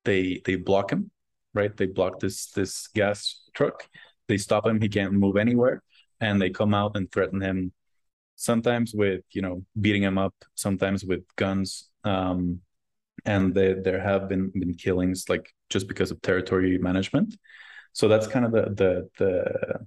they 0.04 0.40
they 0.44 0.56
block 0.56 0.90
him, 0.90 1.10
right? 1.52 1.76
They 1.76 1.86
block 1.86 2.20
this 2.20 2.50
this 2.50 2.86
gas 2.88 3.42
truck. 3.54 3.88
They 4.28 4.38
stop 4.38 4.66
him. 4.66 4.80
He 4.80 4.88
can't 4.88 5.12
move 5.12 5.36
anywhere, 5.36 5.82
and 6.20 6.40
they 6.40 6.50
come 6.50 6.74
out 6.74 6.96
and 6.96 7.10
threaten 7.10 7.40
him. 7.40 7.72
Sometimes 8.36 8.94
with 8.94 9.22
you 9.32 9.42
know 9.42 9.64
beating 9.80 10.02
him 10.02 10.18
up, 10.18 10.34
sometimes 10.54 11.04
with 11.04 11.24
guns. 11.36 11.90
Um, 12.04 12.60
and 13.24 13.54
they, 13.54 13.74
there 13.74 14.00
have 14.00 14.28
been 14.28 14.50
been 14.50 14.74
killings 14.74 15.28
like 15.28 15.54
just 15.70 15.88
because 15.88 16.10
of 16.10 16.20
territory 16.20 16.78
management 16.78 17.36
so 17.94 18.08
that's 18.08 18.26
kind 18.26 18.44
of 18.44 18.52
the 18.52 18.62
the 18.80 19.08
the 19.18 19.86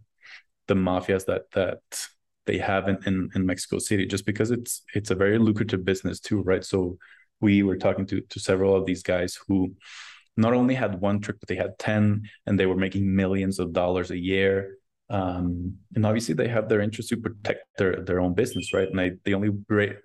the 0.67 0.73
mafias 0.73 1.25
that 1.25 1.43
that 1.51 1.81
they 2.45 2.57
have 2.57 2.87
in, 2.87 2.97
in, 3.05 3.29
in 3.35 3.45
Mexico 3.45 3.77
City, 3.77 4.05
just 4.05 4.25
because 4.25 4.49
it's 4.49 4.81
it's 4.95 5.11
a 5.11 5.15
very 5.15 5.37
lucrative 5.37 5.83
business 5.83 6.19
too, 6.19 6.41
right? 6.41 6.63
So 6.63 6.97
we 7.41 7.61
were 7.61 7.77
talking 7.77 8.07
to 8.07 8.21
to 8.21 8.39
several 8.39 8.75
of 8.75 8.85
these 8.85 9.03
guys 9.03 9.37
who 9.47 9.75
not 10.37 10.53
only 10.53 10.73
had 10.73 11.01
one 11.01 11.19
trick, 11.19 11.37
but 11.39 11.49
they 11.49 11.55
had 11.55 11.77
ten, 11.77 12.23
and 12.45 12.57
they 12.57 12.65
were 12.65 12.77
making 12.77 13.13
millions 13.13 13.59
of 13.59 13.73
dollars 13.73 14.09
a 14.09 14.17
year. 14.17 14.77
Um, 15.09 15.77
and 15.95 16.05
obviously, 16.05 16.35
they 16.35 16.47
have 16.47 16.69
their 16.69 16.81
interest 16.81 17.09
to 17.09 17.17
protect 17.17 17.65
their 17.77 18.03
their 18.03 18.21
own 18.21 18.33
business, 18.33 18.73
right? 18.73 18.87
And 18.89 18.97
they, 18.97 19.11
the 19.25 19.33
only 19.33 19.51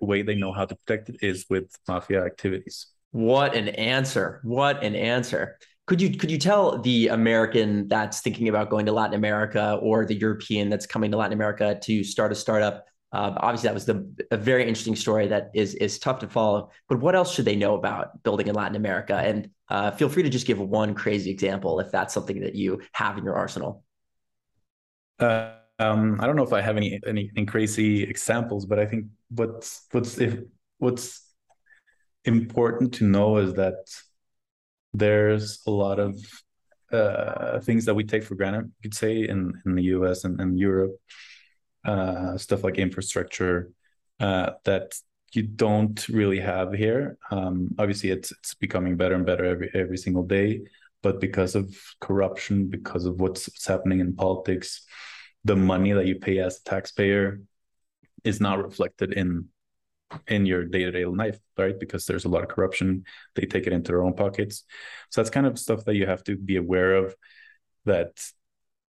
way 0.01 0.21
they 0.23 0.35
know 0.35 0.51
how 0.51 0.65
to 0.65 0.75
protect 0.75 1.09
it 1.09 1.17
is 1.21 1.45
with 1.49 1.71
mafia 1.87 2.25
activities. 2.25 2.87
What 3.11 3.55
an 3.55 3.69
answer! 3.69 4.41
What 4.43 4.83
an 4.83 4.95
answer! 4.95 5.57
Could 5.93 6.01
you 6.01 6.17
could 6.17 6.31
you 6.31 6.39
tell 6.39 6.79
the 6.79 7.09
American 7.09 7.87
that's 7.87 8.19
thinking 8.21 8.49
about 8.49 8.71
going 8.71 8.87
to 8.87 8.91
Latin 8.91 9.13
America 9.13 9.77
or 9.79 10.07
the 10.07 10.15
European 10.15 10.67
that's 10.67 10.87
coming 10.87 11.11
to 11.11 11.17
Latin 11.17 11.33
America 11.33 11.77
to 11.83 12.03
start 12.03 12.31
a 12.31 12.35
startup? 12.35 12.87
Uh, 13.11 13.35
obviously, 13.37 13.67
that 13.67 13.75
was 13.75 13.85
the, 13.85 14.25
a 14.31 14.37
very 14.37 14.63
interesting 14.63 14.95
story 14.95 15.27
that 15.27 15.51
is 15.53 15.75
is 15.75 15.99
tough 15.99 16.17
to 16.21 16.27
follow. 16.27 16.71
But 16.89 16.99
what 16.99 17.13
else 17.13 17.31
should 17.31 17.45
they 17.45 17.55
know 17.55 17.75
about 17.75 18.23
building 18.23 18.47
in 18.47 18.55
Latin 18.55 18.75
America? 18.75 19.13
And 19.13 19.51
uh, 19.69 19.91
feel 19.91 20.09
free 20.09 20.23
to 20.23 20.29
just 20.29 20.47
give 20.47 20.59
one 20.59 20.95
crazy 20.95 21.29
example 21.29 21.79
if 21.79 21.91
that's 21.91 22.11
something 22.11 22.41
that 22.41 22.55
you 22.55 22.81
have 22.93 23.19
in 23.19 23.23
your 23.23 23.35
arsenal. 23.35 23.83
Uh, 25.19 25.51
um, 25.77 26.19
I 26.19 26.25
don't 26.25 26.35
know 26.35 26.43
if 26.43 26.53
I 26.53 26.61
have 26.61 26.75
any, 26.75 26.99
any 27.05 27.29
any 27.37 27.45
crazy 27.45 28.01
examples, 28.01 28.65
but 28.65 28.79
I 28.79 28.87
think 28.87 29.05
what's 29.29 29.85
what's 29.91 30.17
if 30.17 30.39
what's 30.79 31.21
important 32.25 32.95
to 32.95 33.03
know 33.03 33.37
is 33.37 33.53
that 33.53 33.75
there's 34.93 35.61
a 35.65 35.71
lot 35.71 35.99
of 35.99 36.17
uh, 36.91 37.59
things 37.61 37.85
that 37.85 37.95
we 37.95 38.03
take 38.03 38.23
for 38.23 38.35
granted, 38.35 38.65
you 38.65 38.89
could 38.89 38.93
say, 38.93 39.27
in 39.27 39.53
in 39.65 39.75
the 39.75 39.83
U.S. 39.97 40.23
and, 40.23 40.39
and 40.39 40.59
Europe, 40.59 40.95
uh, 41.85 42.37
stuff 42.37 42.63
like 42.63 42.77
infrastructure 42.77 43.71
uh, 44.19 44.51
that 44.65 44.95
you 45.33 45.43
don't 45.43 46.07
really 46.09 46.39
have 46.39 46.73
here. 46.73 47.17
Um, 47.31 47.69
obviously, 47.79 48.11
it's 48.11 48.31
it's 48.31 48.53
becoming 48.53 48.95
better 48.97 49.15
and 49.15 49.25
better 49.25 49.45
every 49.45 49.71
every 49.73 49.97
single 49.97 50.23
day, 50.23 50.61
but 51.01 51.19
because 51.19 51.55
of 51.55 51.75
corruption, 51.99 52.69
because 52.69 53.05
of 53.05 53.19
what's, 53.19 53.47
what's 53.47 53.67
happening 53.67 53.99
in 53.99 54.15
politics, 54.15 54.85
the 55.43 55.55
money 55.55 55.91
that 55.91 56.07
you 56.07 56.15
pay 56.15 56.39
as 56.39 56.59
a 56.59 56.63
taxpayer 56.63 57.41
is 58.23 58.39
not 58.39 58.63
reflected 58.63 59.13
in 59.13 59.49
in 60.27 60.45
your 60.45 60.65
day-to-day 60.65 61.05
life 61.05 61.39
right? 61.57 61.79
Because 61.79 62.05
there's 62.05 62.25
a 62.25 62.29
lot 62.29 62.43
of 62.43 62.49
corruption. 62.49 63.03
They 63.35 63.45
take 63.45 63.67
it 63.67 63.73
into 63.73 63.91
their 63.91 64.03
own 64.03 64.13
pockets. 64.13 64.63
So 65.09 65.21
that's 65.21 65.29
kind 65.29 65.45
of 65.45 65.59
stuff 65.59 65.85
that 65.85 65.95
you 65.95 66.05
have 66.05 66.23
to 66.25 66.35
be 66.35 66.57
aware 66.57 66.95
of 66.95 67.15
that 67.85 68.19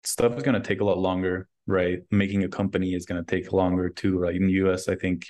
stuff 0.04 0.36
is 0.38 0.44
going 0.44 0.62
to 0.62 0.68
take 0.68 0.82
a 0.82 0.86
lot 0.86 0.98
longer 0.98 1.48
right? 1.70 2.00
Making 2.12 2.46
a 2.46 2.48
company 2.48 2.94
is 2.94 3.06
going 3.06 3.24
to 3.24 3.30
take 3.30 3.52
longer 3.52 3.90
too 3.90 4.18
right? 4.18 4.36
In 4.36 4.48
the 4.48 4.54
us 4.54 4.88
i 4.88 4.96
think 4.96 5.26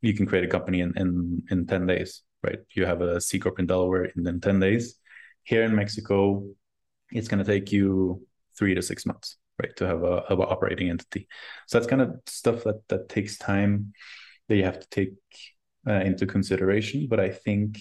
you 0.00 0.14
can 0.14 0.26
create 0.26 0.44
a 0.44 0.48
company 0.48 0.80
in 0.80 0.92
in, 0.96 1.42
in 1.50 1.66
10 1.66 1.86
days 1.86 2.22
right? 2.42 2.58
You 2.74 2.86
have 2.86 3.00
a 3.00 3.20
c 3.20 3.38
corp 3.38 3.58
in 3.58 3.66
delaware 3.66 4.04
in 4.04 4.22
then 4.22 4.40
10 4.40 4.60
days. 4.60 4.98
Here 5.44 5.62
in 5.62 5.74
mexico 5.74 6.44
it's 7.10 7.28
going 7.28 7.44
to 7.44 7.50
take 7.50 7.70
you 7.70 8.26
three 8.58 8.74
to 8.74 8.82
six 8.82 9.06
months 9.06 9.36
right 9.60 9.74
to 9.76 9.86
have 9.86 10.02
a, 10.02 10.24
have 10.28 10.40
operating 10.40 10.90
entity. 10.90 11.28
So 11.66 11.78
that's 11.78 11.88
kind 11.88 12.02
of 12.02 12.16
stuff 12.26 12.64
that 12.64 12.86
that 12.88 13.08
takes 13.08 13.38
time 13.38 13.92
that 14.48 14.56
you 14.56 14.64
have 14.64 14.80
to 14.80 14.88
take 14.88 15.14
uh, 15.86 15.92
into 15.92 16.26
consideration. 16.26 17.06
But 17.08 17.20
i 17.20 17.30
think 17.30 17.80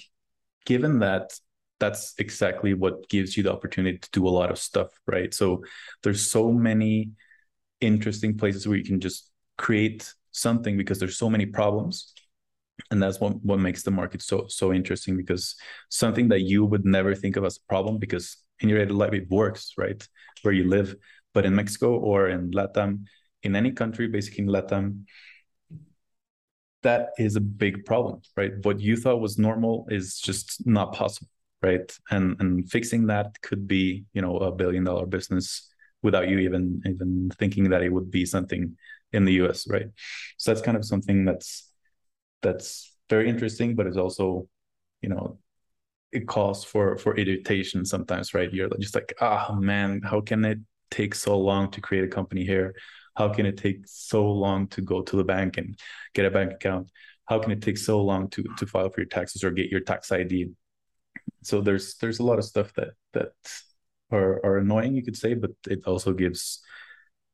given 0.65 0.99
that 0.99 1.33
that's 1.79 2.13
exactly 2.17 2.73
what 2.73 3.07
gives 3.09 3.35
you 3.35 3.43
the 3.43 3.51
opportunity 3.51 3.97
to 3.97 4.09
do 4.11 4.27
a 4.27 4.29
lot 4.29 4.49
of 4.49 4.57
stuff 4.57 4.89
right? 5.07 5.33
So 5.33 5.63
there's 6.03 6.29
so 6.29 6.51
many 6.51 7.11
interesting 7.81 8.37
places 8.37 8.67
where 8.67 8.77
you 8.77 8.83
can 8.83 8.99
just 8.99 9.31
create 9.57 10.13
something 10.31 10.77
because 10.77 10.99
there's 10.99 11.17
so 11.17 11.29
many 11.29 11.45
problems. 11.45 12.13
And 12.91 13.01
that's 13.01 13.19
what, 13.19 13.43
what 13.43 13.59
makes 13.59 13.83
the 13.83 13.91
market 13.91 14.21
so 14.21 14.45
so 14.49 14.73
interesting 14.73 15.15
because 15.15 15.55
something 15.89 16.27
that 16.29 16.41
you 16.41 16.65
would 16.65 16.85
never 16.85 17.15
think 17.15 17.37
of 17.37 17.45
as 17.45 17.57
a 17.57 17.69
problem 17.69 17.97
because 17.97 18.37
in 18.59 18.69
your 18.69 18.79
daily 18.79 18.91
life 18.91 19.13
it 19.13 19.29
works 19.29 19.73
right 19.77 20.05
where 20.41 20.53
you 20.53 20.67
live. 20.67 20.95
But 21.33 21.45
in 21.45 21.55
Mexico 21.55 21.97
or 21.97 22.27
in 22.27 22.51
Latam, 22.51 23.05
in 23.43 23.55
any 23.55 23.71
country, 23.71 24.07
basically 24.07 24.43
in 24.43 24.49
Latam, 24.49 25.05
that 26.85 27.09
is 27.17 27.35
a 27.35 27.41
big 27.41 27.85
problem, 27.85 28.21
right? 28.37 28.53
What 28.63 28.79
you 28.79 28.95
thought 28.97 29.19
was 29.21 29.37
normal 29.37 29.87
is 29.89 30.19
just 30.19 30.65
not 30.65 30.93
possible, 30.93 31.29
right? 31.61 31.91
And 32.11 32.37
and 32.39 32.69
fixing 32.71 33.07
that 33.07 33.41
could 33.41 33.67
be, 33.67 34.05
you 34.13 34.21
know, 34.21 34.37
a 34.37 34.51
billion 34.51 34.83
dollar 34.85 35.05
business 35.07 35.69
without 36.03 36.29
you 36.29 36.39
even 36.39 36.81
even 36.85 37.31
thinking 37.39 37.69
that 37.71 37.83
it 37.83 37.89
would 37.91 38.11
be 38.11 38.25
something 38.25 38.77
in 39.13 39.25
the 39.25 39.33
US, 39.33 39.67
right? 39.67 39.87
So 40.37 40.51
that's 40.51 40.61
kind 40.65 40.77
of 40.77 40.85
something 40.85 41.25
that's 41.25 41.71
that's 42.41 42.95
very 43.09 43.29
interesting, 43.29 43.75
but 43.75 43.87
it's 43.87 43.97
also, 43.97 44.47
you 45.01 45.09
know, 45.09 45.39
it 46.11 46.27
calls 46.27 46.63
for 46.63 46.97
for 46.97 47.17
irritation 47.17 47.85
sometimes, 47.85 48.33
right? 48.33 48.53
You're 48.53 48.69
just 48.79 48.95
like, 48.95 49.13
ah, 49.21 49.47
oh, 49.49 49.55
man, 49.55 50.01
how 50.03 50.21
can 50.21 50.45
it 50.45 50.59
take 50.91 51.15
so 51.15 51.37
long 51.39 51.71
to 51.71 51.81
create 51.81 52.05
a 52.05 52.15
company 52.19 52.45
here? 52.45 52.75
How 53.15 53.29
can 53.29 53.45
it 53.45 53.57
take 53.57 53.81
so 53.85 54.29
long 54.31 54.67
to 54.69 54.81
go 54.81 55.01
to 55.01 55.15
the 55.15 55.23
bank 55.23 55.57
and 55.57 55.77
get 56.13 56.25
a 56.25 56.31
bank 56.31 56.53
account? 56.53 56.91
How 57.25 57.39
can 57.39 57.51
it 57.51 57.61
take 57.61 57.77
so 57.77 58.01
long 58.01 58.29
to 58.29 58.43
to 58.57 58.65
file 58.65 58.89
for 58.89 59.01
your 59.01 59.09
taxes 59.09 59.43
or 59.43 59.51
get 59.51 59.69
your 59.69 59.81
tax 59.81 60.11
ID? 60.11 60.51
So 61.43 61.61
there's 61.61 61.95
there's 61.97 62.19
a 62.19 62.23
lot 62.23 62.39
of 62.39 62.45
stuff 62.45 62.73
that 62.73 62.89
that 63.13 63.33
are 64.11 64.45
are 64.45 64.57
annoying, 64.57 64.95
you 64.95 65.03
could 65.03 65.17
say, 65.17 65.33
but 65.33 65.51
it 65.67 65.79
also 65.85 66.13
gives 66.13 66.61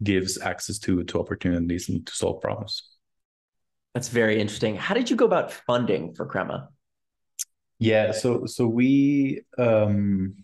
gives 0.03 0.39
access 0.41 0.79
to 0.79 1.03
to 1.03 1.19
opportunities 1.19 1.89
and 1.89 2.05
to 2.05 2.13
solve 2.13 2.41
problems. 2.41 2.83
That's 3.93 4.09
very 4.09 4.39
interesting. 4.39 4.75
How 4.75 4.93
did 4.93 5.09
you 5.09 5.15
go 5.15 5.25
about 5.25 5.51
funding 5.51 6.13
for 6.13 6.25
Crema? 6.25 6.69
Yeah, 7.79 8.11
so 8.11 8.45
so 8.45 8.67
we 8.67 9.41
um 9.57 10.35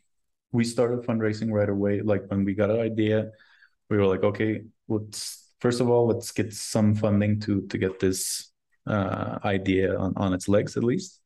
we 0.52 0.64
started 0.64 1.06
fundraising 1.06 1.52
right 1.52 1.70
away. 1.70 2.02
Like 2.02 2.24
when 2.28 2.44
we 2.44 2.54
got 2.54 2.72
an 2.72 2.80
idea, 2.80 3.30
we 3.90 3.98
were 3.98 4.06
like, 4.06 4.24
okay, 4.24 4.62
let's 4.88 5.52
first 5.60 5.82
of 5.82 5.90
all 5.90 6.08
let's 6.08 6.32
get 6.32 6.54
some 6.54 6.96
funding 6.96 7.40
to 7.42 7.62
to 7.68 7.78
get 7.78 8.00
this 8.00 8.52
uh, 8.86 9.40
idea 9.44 9.98
on, 9.98 10.14
on 10.18 10.34
its 10.34 10.48
legs 10.48 10.78
at 10.78 10.84
least. 10.84 11.22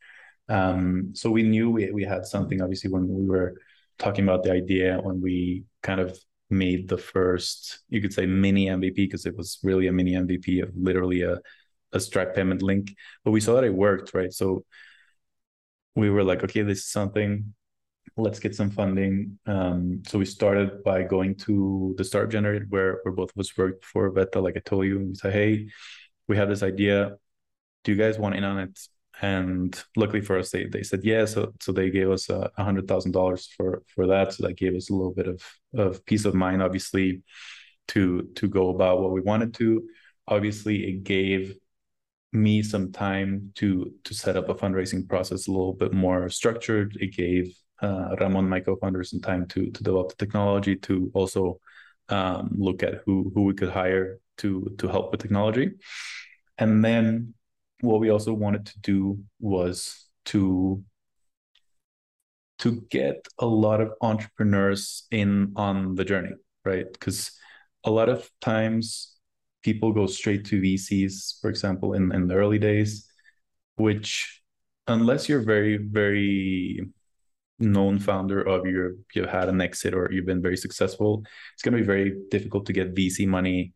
Um, 0.50 1.12
so 1.14 1.30
we 1.30 1.44
knew 1.44 1.70
we 1.70 1.92
we 1.92 2.04
had 2.04 2.26
something 2.26 2.62
obviously 2.62 2.90
when 2.92 3.08
we 3.08 3.26
were 3.26 3.56
talking 4.00 4.24
about 4.24 4.44
the 4.44 4.52
idea 4.52 5.00
when 5.02 5.22
we 5.22 5.64
kind 5.84 6.00
of 6.00 6.18
made 6.50 6.90
the 6.90 6.98
first 6.98 7.80
you 7.88 8.02
could 8.02 8.12
say 8.12 8.26
mini 8.26 8.66
MVP 8.66 8.96
because 8.96 9.26
it 9.26 9.38
was 9.38 9.60
really 9.64 9.88
a 9.88 9.92
mini 9.92 10.14
MVP 10.14 10.62
of 10.62 10.72
literally 10.76 11.22
a 11.22 11.40
a 11.94 12.00
Stripe 12.00 12.36
payment 12.36 12.62
link, 12.62 12.96
but 13.24 13.32
we 13.32 13.42
saw 13.42 13.56
that 13.56 13.64
it 13.64 13.74
worked, 13.74 14.14
right? 14.14 14.32
So 14.32 14.64
we 15.96 16.10
were 16.10 16.24
like, 16.24 16.44
okay, 16.44 16.62
this 16.62 16.80
is 16.80 16.88
something 16.88 17.54
let's 18.18 18.40
get 18.40 18.56
some 18.56 18.70
funding. 18.70 19.40
Um, 19.46 20.04
so 20.08 20.20
we 20.20 20.26
started 20.26 20.84
by 20.84 21.04
going 21.04 21.36
to 21.36 21.96
the 21.98 22.04
startup 22.04 22.32
generator 22.32 22.66
where, 22.70 23.00
where 23.04 23.14
both 23.14 23.32
of 23.36 23.40
us 23.40 23.58
worked 23.58 23.86
for 23.86 24.10
Vetta, 24.10 24.40
like 24.40 24.58
I 24.58 24.62
told 24.62 24.86
you. 24.86 24.98
And 24.98 25.10
we 25.10 25.16
said, 25.16 25.34
hey, 25.34 25.70
we 26.28 26.38
have 26.38 26.50
this 26.50 26.64
idea. 26.64 27.18
Do 27.84 27.92
you 27.92 27.98
guys 27.98 28.20
want 28.20 28.36
in 28.36 28.44
on 28.44 28.60
it? 28.60 28.80
And 29.22 29.82
luckily 29.96 30.22
for 30.22 30.40
us, 30.40 30.50
they, 30.50 30.66
they 30.66 30.82
said 30.82 31.04
yeah. 31.04 31.26
So 31.26 31.54
so 31.62 31.72
they 31.72 31.92
gave 31.92 32.10
us 32.10 32.30
a 32.30 32.50
hundred 32.58 32.88
thousand 32.88 33.12
dollars 33.12 33.48
for 33.56 33.84
for 33.94 34.08
that. 34.08 34.34
So 34.34 34.48
that 34.48 34.58
gave 34.58 34.76
us 34.76 34.90
a 34.90 34.94
little 34.94 35.14
bit 35.14 35.28
of 35.28 35.44
of 35.76 36.04
peace 36.06 36.26
of 36.26 36.34
mind, 36.34 36.64
obviously, 36.64 37.22
to 37.90 38.24
to 38.36 38.48
go 38.48 38.70
about 38.70 39.00
what 39.00 39.12
we 39.12 39.22
wanted 39.22 39.54
to. 39.56 39.88
Obviously, 40.28 40.88
it 40.88 41.04
gave 41.04 41.56
me 42.34 42.64
some 42.64 42.92
time 42.92 43.52
to 43.56 43.94
to 44.06 44.14
set 44.16 44.38
up 44.38 44.50
a 44.50 44.56
fundraising 44.56 45.08
process 45.08 45.48
a 45.48 45.52
little 45.52 45.74
bit 45.74 45.94
more 45.94 46.28
structured. 46.30 46.98
It 47.00 47.16
gave 47.16 47.54
uh, 47.82 48.16
Ramon, 48.20 48.48
my 48.48 48.60
co-founder, 48.60 49.04
some 49.04 49.22
time 49.22 49.48
to 49.48 49.72
to 49.72 49.84
develop 49.84 50.10
the 50.10 50.26
technology 50.26 50.76
to 50.78 51.12
also 51.14 51.60
um, 52.10 52.56
look 52.58 52.84
at 52.84 53.02
who 53.06 53.32
who 53.34 53.44
we 53.44 53.54
could 53.54 53.70
hire 53.70 54.20
to 54.38 54.74
to 54.78 54.88
help 54.88 55.12
with 55.12 55.22
technology, 55.22 55.72
and 56.58 56.84
then 56.84 57.34
what 57.82 58.00
we 58.00 58.10
also 58.10 58.34
wanted 58.34 58.66
to 58.68 58.80
do 58.80 59.20
was 59.40 60.08
to 60.26 60.84
to 62.60 62.86
get 62.92 63.28
a 63.40 63.46
lot 63.46 63.82
of 63.82 63.94
entrepreneurs 64.02 65.08
in 65.10 65.52
on 65.56 65.96
the 65.96 66.06
journey, 66.06 66.34
right? 66.64 66.86
Because 66.92 67.32
a 67.84 67.90
lot 67.90 68.08
of 68.08 68.30
times 68.40 69.16
people 69.64 69.92
go 69.92 70.06
straight 70.06 70.46
to 70.46 70.62
VCs, 70.62 71.40
for 71.42 71.50
example, 71.50 71.94
in, 71.94 72.12
in 72.14 72.28
the 72.28 72.36
early 72.36 72.60
days, 72.60 73.10
which 73.76 74.42
unless 74.88 75.28
you're 75.28 75.42
very, 75.42 75.78
very 75.78 76.88
known 77.62 78.00
founder 78.00 78.42
of 78.42 78.66
your 78.66 78.96
you've 79.14 79.30
had 79.30 79.50
an 79.50 79.62
exit 79.62 79.94
or 79.94 80.10
you've 80.12 80.26
been 80.26 80.42
very 80.42 80.58
successful, 80.58 81.24
it's 81.54 81.64
going 81.64 81.74
to 81.74 81.82
be 81.82 81.86
very 81.86 82.16
difficult 82.30 82.66
to 82.66 82.74
get 82.74 82.96
VC 82.96 83.28
money 83.28 83.74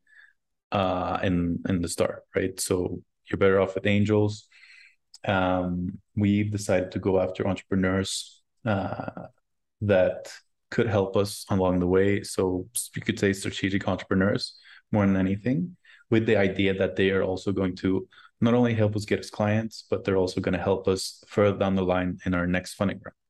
uh, 0.72 1.20
in 1.24 1.60
in 1.70 1.82
the 1.82 1.88
start, 1.88 2.24
right? 2.36 2.60
So 2.60 3.02
you're 3.30 3.38
better 3.38 3.60
off 3.60 3.76
with 3.76 3.88
angels. 3.88 4.48
Um, 5.26 6.00
we've 6.16 6.52
decided 6.52 6.92
to 6.92 7.00
go 7.00 7.20
after 7.20 7.48
entrepreneurs 7.48 8.42
uh, 8.66 9.28
that 9.82 10.32
could 10.72 10.88
help 10.88 11.16
us 11.16 11.46
along 11.50 11.80
the 11.80 11.88
way. 11.88 12.24
So 12.24 12.68
you 12.96 13.02
could 13.02 13.20
say 13.20 13.34
strategic 13.34 13.88
entrepreneurs 13.88 14.58
more 14.92 15.06
than 15.06 15.16
anything, 15.16 15.78
with 16.10 16.26
the 16.26 16.38
idea 16.38 16.74
that 16.76 16.96
they 16.96 17.10
are 17.12 17.24
also 17.24 17.52
going 17.52 17.76
to 17.78 18.08
not 18.42 18.54
only 18.54 18.74
help 18.74 18.96
us 18.96 19.06
get 19.06 19.20
us 19.20 19.30
clients, 19.30 19.86
but 19.90 20.04
they're 20.04 20.18
also 20.18 20.42
going 20.42 20.54
to 20.54 20.62
help 20.62 20.88
us 20.88 21.24
further 21.28 21.58
down 21.58 21.76
the 21.76 21.84
line 21.84 22.20
in 22.26 22.34
our 22.34 22.46
next 22.46 22.74
funding 22.76 23.00
round 23.04 23.25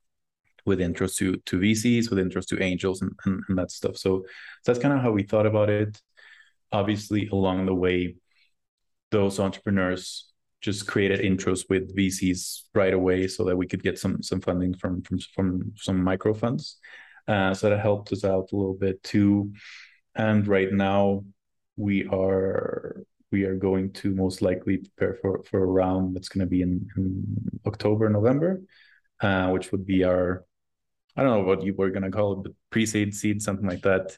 with 0.65 0.80
intros 0.80 1.15
to 1.17 1.38
to 1.45 1.60
VCs, 1.60 2.10
with 2.10 2.19
intros 2.19 2.47
to 2.47 2.62
angels, 2.62 3.01
and, 3.01 3.12
and, 3.25 3.43
and 3.47 3.58
that 3.58 3.71
stuff. 3.71 3.97
So, 3.97 4.23
so 4.63 4.71
that's 4.71 4.80
kind 4.80 4.93
of 4.93 5.01
how 5.01 5.12
we 5.12 5.23
thought 5.23 5.45
about 5.45 5.69
it. 5.69 5.99
Obviously, 6.71 7.28
along 7.32 7.65
the 7.65 7.75
way, 7.75 8.15
those 9.12 9.39
entrepreneurs 9.39 10.32
just 10.62 10.88
created 10.88 11.19
intros 11.19 11.65
with 11.69 11.95
VCs 11.95 12.62
right 12.73 12.93
away, 12.93 13.28
so 13.28 13.43
that 13.45 13.56
we 13.56 13.67
could 13.67 13.84
get 13.84 13.99
some 13.99 14.21
some 14.23 14.41
funding 14.41 14.73
from 14.73 15.01
from 15.04 15.19
from 15.34 15.73
some 15.75 16.04
micro 16.04 16.34
funds. 16.34 16.78
Uh, 17.28 17.54
so 17.54 17.69
that 17.69 17.80
helped 17.80 18.12
us 18.12 18.23
out 18.23 18.51
a 18.51 18.56
little 18.56 18.75
bit 18.75 19.01
too. 19.04 19.51
And 20.15 20.47
right 20.47 20.71
now, 20.71 21.23
we 21.78 22.08
are 22.08 23.04
we 23.32 23.43
are 23.43 23.56
going 23.56 23.91
to 23.91 24.13
most 24.15 24.41
likely 24.41 24.78
prepare 24.78 25.15
for 25.21 25.43
for 25.43 25.63
a 25.63 25.65
round 25.65 26.15
that's 26.15 26.30
going 26.30 26.45
to 26.45 26.49
be 26.49 26.62
in, 26.62 26.88
in 26.95 27.60
October, 27.65 28.10
November, 28.10 28.62
uh, 29.21 29.49
which 29.49 29.71
would 29.71 29.86
be 29.86 30.04
our 30.04 30.45
I 31.15 31.23
don't 31.23 31.39
know 31.39 31.47
what 31.47 31.63
you 31.63 31.73
were 31.73 31.91
gonna 31.91 32.12
call 32.12 32.34
it, 32.34 32.43
but 32.43 32.51
pre-seed, 32.69 33.13
seed, 33.13 33.41
something 33.41 33.67
like 33.67 33.82
that. 33.84 34.17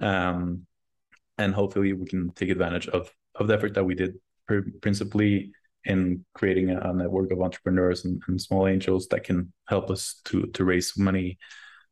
Um, 0.00 0.66
and 1.38 1.54
hopefully 1.54 1.92
we 1.92 2.06
can 2.06 2.30
take 2.30 2.50
advantage 2.50 2.88
of 2.88 3.10
of 3.34 3.48
the 3.48 3.54
effort 3.54 3.74
that 3.74 3.84
we 3.84 3.94
did 3.94 4.14
principally 4.80 5.52
in 5.84 6.24
creating 6.34 6.70
a, 6.70 6.92
network 6.92 7.30
of 7.32 7.40
entrepreneurs 7.40 8.04
and, 8.04 8.22
and, 8.28 8.40
small 8.40 8.66
angels 8.66 9.06
that 9.08 9.24
can 9.24 9.52
help 9.68 9.90
us 9.90 10.20
to 10.24 10.46
to 10.48 10.64
raise 10.64 10.96
money 10.96 11.38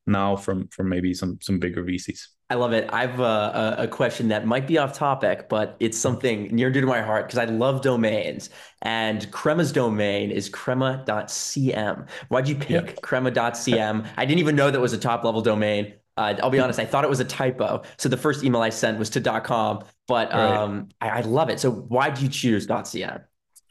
now 0.06 0.36
from 0.36 0.68
from 0.68 0.88
maybe 0.88 1.14
some 1.14 1.38
some 1.40 1.58
bigger 1.58 1.84
VCs. 1.84 2.26
I 2.50 2.54
love 2.54 2.74
it. 2.74 2.90
I've 2.92 3.18
uh, 3.18 3.76
a, 3.78 3.84
a 3.84 3.88
question 3.88 4.28
that 4.28 4.46
might 4.46 4.66
be 4.66 4.76
off 4.76 4.92
topic, 4.92 5.48
but 5.48 5.74
it's 5.80 5.96
something 5.96 6.54
near 6.54 6.70
dear 6.70 6.82
to 6.82 6.86
my 6.86 7.00
heart 7.00 7.26
because 7.26 7.38
I 7.38 7.46
love 7.46 7.80
domains. 7.80 8.50
And 8.82 9.30
Crema's 9.32 9.72
domain 9.72 10.30
is 10.30 10.50
crema.cm. 10.50 12.08
Why'd 12.28 12.48
you 12.48 12.56
pick 12.56 12.86
yeah. 12.88 12.94
crema.cm? 13.00 14.06
I 14.18 14.24
didn't 14.26 14.40
even 14.40 14.54
know 14.54 14.70
that 14.70 14.80
was 14.80 14.92
a 14.92 14.98
top 14.98 15.24
level 15.24 15.40
domain. 15.40 15.94
Uh, 16.18 16.34
I'll 16.42 16.50
be 16.50 16.60
honest, 16.60 16.78
I 16.78 16.84
thought 16.84 17.04
it 17.04 17.10
was 17.10 17.20
a 17.20 17.24
typo. 17.24 17.82
So 17.96 18.10
the 18.10 18.18
first 18.18 18.44
email 18.44 18.60
I 18.60 18.68
sent 18.68 18.98
was 18.98 19.08
to 19.10 19.40
.com, 19.40 19.84
but 20.06 20.30
um, 20.34 20.90
right. 21.00 21.12
I, 21.12 21.18
I, 21.18 21.20
love 21.22 21.48
it. 21.48 21.58
So 21.58 21.70
why 21.70 22.10
did 22.10 22.20
you 22.20 22.28
choose 22.28 22.66
.cm? 22.66 23.22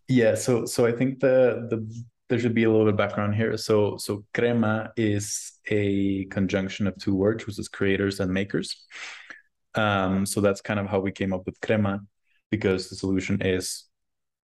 Yeah, 0.07 0.33
so 0.33 0.65
so 0.65 0.87
I 0.87 0.91
think 0.91 1.19
the 1.19 1.67
the 1.69 2.03
there 2.31 2.39
should 2.39 2.55
be 2.55 2.63
a 2.63 2.71
little 2.71 2.85
bit 2.85 2.93
of 2.93 2.97
background 2.97 3.35
here. 3.35 3.57
So 3.57 3.97
so 3.97 4.23
crema 4.33 4.93
is 4.95 5.51
a 5.67 6.25
conjunction 6.31 6.87
of 6.87 6.95
two 6.95 7.13
words, 7.13 7.45
which 7.45 7.59
is 7.59 7.67
creators 7.67 8.21
and 8.21 8.31
makers. 8.31 8.69
Um, 9.75 10.25
so 10.25 10.39
that's 10.39 10.61
kind 10.61 10.79
of 10.79 10.87
how 10.87 11.01
we 11.01 11.11
came 11.11 11.33
up 11.35 11.43
with 11.45 11.59
crema, 11.59 11.99
because 12.49 12.89
the 12.89 12.95
solution 12.95 13.41
is 13.41 13.89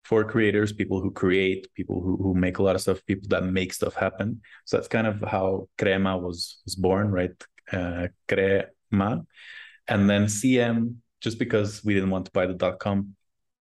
for 0.05 0.25
creators, 0.25 0.73
people 0.73 1.01
who 1.01 1.11
create, 1.11 1.69
people 1.75 2.01
who, 2.01 2.17
who 2.17 2.35
make 2.35 2.59
a 2.59 2.63
lot 2.63 2.75
of 2.75 2.81
stuff, 2.81 3.07
people 3.07 3.29
that 3.29 3.45
make 3.45 3.73
stuff 3.73 3.95
happen. 3.95 4.41
So 4.65 4.77
that's 4.77 4.89
kind 4.89 5.07
of 5.07 5.21
how 5.21 5.69
crema 5.79 6.19
was 6.19 6.59
was 6.65 6.75
born, 6.75 7.07
right? 7.11 7.37
Uh, 7.73 8.09
crema, 8.29 9.25
and 9.87 10.11
then 10.11 10.27
CM 10.27 10.97
just 11.21 11.39
because 11.39 11.85
we 11.85 11.95
didn't 11.95 12.11
want 12.11 12.27
to 12.27 12.33
buy 12.33 12.47
the 12.47 12.55
dot 12.55 12.79
com, 12.79 13.17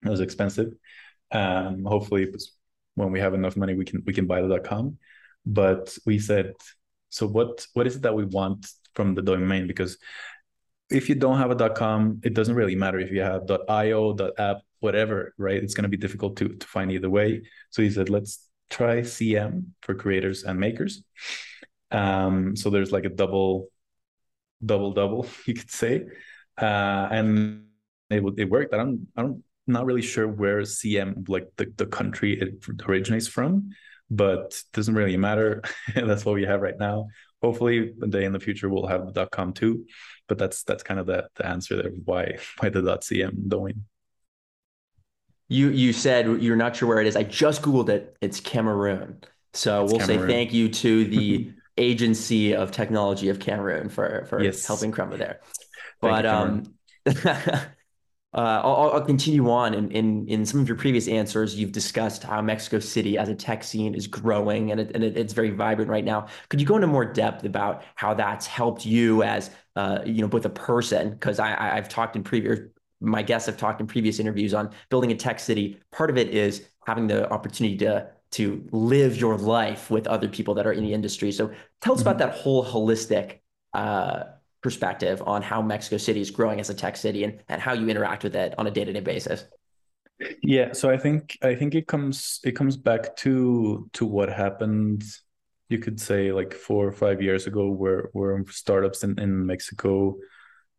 it 0.07 0.09
was 0.09 0.21
expensive. 0.21 0.71
Um, 1.31 1.85
hopefully, 1.85 2.27
when 2.95 3.11
we 3.13 3.21
have 3.21 3.35
enough 3.35 3.57
money, 3.57 3.75
we 3.75 3.85
can 3.85 4.03
we 4.07 4.13
can 4.13 4.27
buy 4.27 4.43
the 4.43 4.61
com. 4.61 4.99
But 5.45 5.97
we 6.07 6.19
said 6.19 6.53
so 7.13 7.27
what 7.27 7.67
what 7.75 7.87
is 7.87 7.97
it 7.97 8.03
that 8.03 8.15
we 8.15 8.25
want 8.25 8.67
from 8.95 9.15
the 9.15 9.23
domain? 9.23 9.67
Because 9.67 9.99
if 10.91 11.09
you 11.09 11.15
don't 11.15 11.39
have 11.39 11.51
a 11.51 11.71
.com, 11.71 12.21
it 12.23 12.35
doesn't 12.35 12.55
really 12.55 12.77
matter 12.77 12.99
if 12.99 13.11
you 13.11 13.21
have 13.21 13.43
.io, 13.69 14.17
.app, 14.39 14.59
whatever, 14.81 15.35
right? 15.39 15.63
It's 15.63 15.75
going 15.75 15.85
to 15.85 15.89
be 15.89 15.97
difficult 15.97 16.37
to 16.37 16.49
to 16.49 16.67
find 16.67 16.91
either 16.91 17.11
way. 17.11 17.43
So 17.71 17.83
he 17.83 17.91
said, 17.91 18.09
let's 18.11 18.49
try 18.71 19.01
CM 19.01 19.65
for 19.83 19.95
creators 19.95 20.45
and 20.45 20.59
makers. 20.59 21.03
Um, 21.91 22.57
so 22.57 22.71
there's 22.71 22.93
like 22.93 23.05
a 23.05 23.11
double, 23.11 23.69
double, 24.65 24.93
double, 24.93 25.27
you 25.47 25.55
could 25.55 25.71
say, 25.71 26.05
uh, 26.59 27.09
and 27.11 27.67
it 28.11 28.23
it 28.39 28.49
worked. 28.51 28.75
I 28.75 28.79
don't, 28.79 29.07
I 29.17 29.23
don't, 29.23 29.45
not 29.67 29.87
really 29.87 30.03
sure 30.03 30.27
where 30.27 30.63
CM, 30.63 31.29
like 31.29 31.49
the 31.57 31.73
the 31.77 31.87
country 31.87 32.41
it 32.41 32.65
originates 32.87 33.29
from, 33.29 33.71
but 34.11 34.61
doesn't 34.73 34.95
really 34.95 35.17
matter. 35.17 35.63
that's 35.95 36.25
what 36.25 36.35
we 36.35 36.45
have 36.45 36.61
right 36.61 36.79
now. 36.79 37.09
Hopefully, 37.43 37.93
one 37.97 38.11
day 38.11 38.25
in 38.25 38.33
the 38.33 38.41
future 38.41 38.69
we'll 38.69 38.87
have 38.87 39.13
the 39.15 39.27
.com 39.27 39.53
too, 39.53 39.87
but 40.29 40.39
that's 40.39 40.63
that's 40.65 40.83
kind 40.83 41.01
of 41.01 41.07
the, 41.07 41.29
the 41.37 41.47
answer 41.47 41.77
there 41.77 41.93
why 42.05 42.39
why 42.59 42.69
the 42.69 42.83
.cm 42.83 43.49
domain. 43.49 43.85
You 45.49 45.69
you 45.69 45.93
said 45.93 46.27
you're 46.43 46.57
not 46.57 46.77
sure 46.77 46.89
where 46.89 47.01
it 47.01 47.07
is. 47.07 47.17
I 47.17 47.25
just 47.25 47.63
googled 47.63 47.89
it. 47.89 48.17
It's 48.21 48.41
Cameroon. 48.41 49.23
So 49.55 49.85
it's 49.85 49.93
we'll 49.93 50.01
Cameroon. 50.01 50.29
say 50.29 50.35
thank 50.35 50.53
you 50.53 50.69
to 50.69 51.05
the 51.05 51.53
Agency 51.79 52.55
of 52.55 52.71
Technology 52.71 53.29
of 53.29 53.39
Cameroon 53.39 53.89
for 53.89 54.27
for 54.29 54.43
yes. 54.43 54.67
helping 54.67 54.93
Crema 54.93 55.17
there. 55.17 55.41
But 56.01 56.27
um 56.27 56.65
Uh, 58.35 58.63
I'll, 58.65 58.93
I'll, 58.95 59.05
continue 59.05 59.51
on. 59.51 59.75
In, 59.75 59.91
in 59.91 60.27
in 60.27 60.47
some 60.47 60.61
of 60.61 60.67
your 60.67 60.77
previous 60.77 61.07
answers, 61.07 61.55
you've 61.55 61.73
discussed 61.73 62.23
how 62.23 62.41
Mexico 62.41 62.79
City 62.79 63.19
as 63.19 63.29
a 63.29 63.35
tech 63.35 63.63
scene 63.63 63.95
is 63.95 64.07
growing 64.07 64.71
and, 64.71 64.81
it, 64.81 64.91
and 64.95 65.05
it, 65.05 65.19
it's 65.19 65.35
very 65.35 65.51
vibrant 65.51 65.91
right 65.91 66.05
now. 66.05 66.29
Could 66.49 66.59
you 66.59 66.67
go 66.67 66.77
into 66.77 66.87
more 66.87 67.05
depth 67.05 67.45
about 67.45 67.83
how 67.95 68.15
that's 68.15 68.47
helped 68.47 68.87
you 68.87 69.23
as 69.23 69.51
uh, 69.77 69.99
you 70.07 70.23
know 70.23 70.29
both 70.29 70.47
a 70.47 70.51
person? 70.51 71.11
Because 71.11 71.39
I, 71.39 71.77
I've 71.77 71.91
talked 71.91 72.17
in 72.17 72.25
previous 72.25 72.61
my 73.03 73.23
guests 73.23 73.47
have 73.47 73.59
talked 73.59 73.81
in 73.81 73.87
previous 73.87 74.19
interviews 74.19 74.55
on 74.55 74.71
building 74.89 75.13
a 75.13 75.17
tech 75.17 75.39
city. 75.39 75.79
Part 75.91 76.09
of 76.09 76.17
it 76.17 76.29
is 76.31 76.67
having 76.87 77.09
the 77.09 77.31
opportunity 77.31 77.77
to 77.79 78.09
to 78.33 78.67
live 78.73 79.19
your 79.19 79.37
life 79.37 79.91
with 79.91 80.07
other 80.07 80.29
people 80.29 80.55
that 80.55 80.67
are 80.67 80.73
in 80.73 80.83
the 80.83 80.95
industry. 80.95 81.33
So 81.33 81.51
tell 81.83 81.93
us 81.93 82.01
mm-hmm. 82.01 82.09
about 82.09 82.19
that 82.19 82.35
whole 82.35 82.65
holistic 82.65 83.41
uh, 83.75 84.25
perspective 84.63 85.23
on 85.27 85.43
how 85.43 85.61
Mexico 85.61 85.97
City 85.97 86.21
is 86.21 86.31
growing 86.31 86.61
as 86.61 86.71
a 86.71 86.75
tech 86.75 86.97
city 86.97 87.25
and, 87.25 87.41
and 87.49 87.61
how 87.61 87.73
you 87.73 87.89
interact 87.89 88.25
with 88.25 88.37
it 88.37 88.55
on 88.59 88.67
a 88.67 88.71
day-to-day 88.71 89.01
basis. 89.01 89.45
Yeah, 90.43 90.73
so 90.73 90.89
I 90.89 90.99
think 90.99 91.37
I 91.43 91.55
think 91.55 91.75
it 91.75 91.89
comes 91.89 92.41
it 92.45 92.53
comes 92.53 92.77
back 92.77 93.17
to 93.17 93.89
to 93.95 94.07
what 94.07 94.29
happened 94.29 95.05
you 95.69 95.79
could 95.79 95.99
say 96.01 96.31
like 96.33 96.53
four 96.53 96.87
or 96.87 96.93
five 96.93 97.21
years 97.21 97.47
ago 97.47 97.71
where 97.71 98.11
where 98.13 98.45
startups 98.49 99.03
in, 99.03 99.19
in 99.19 99.47
Mexico 99.47 100.17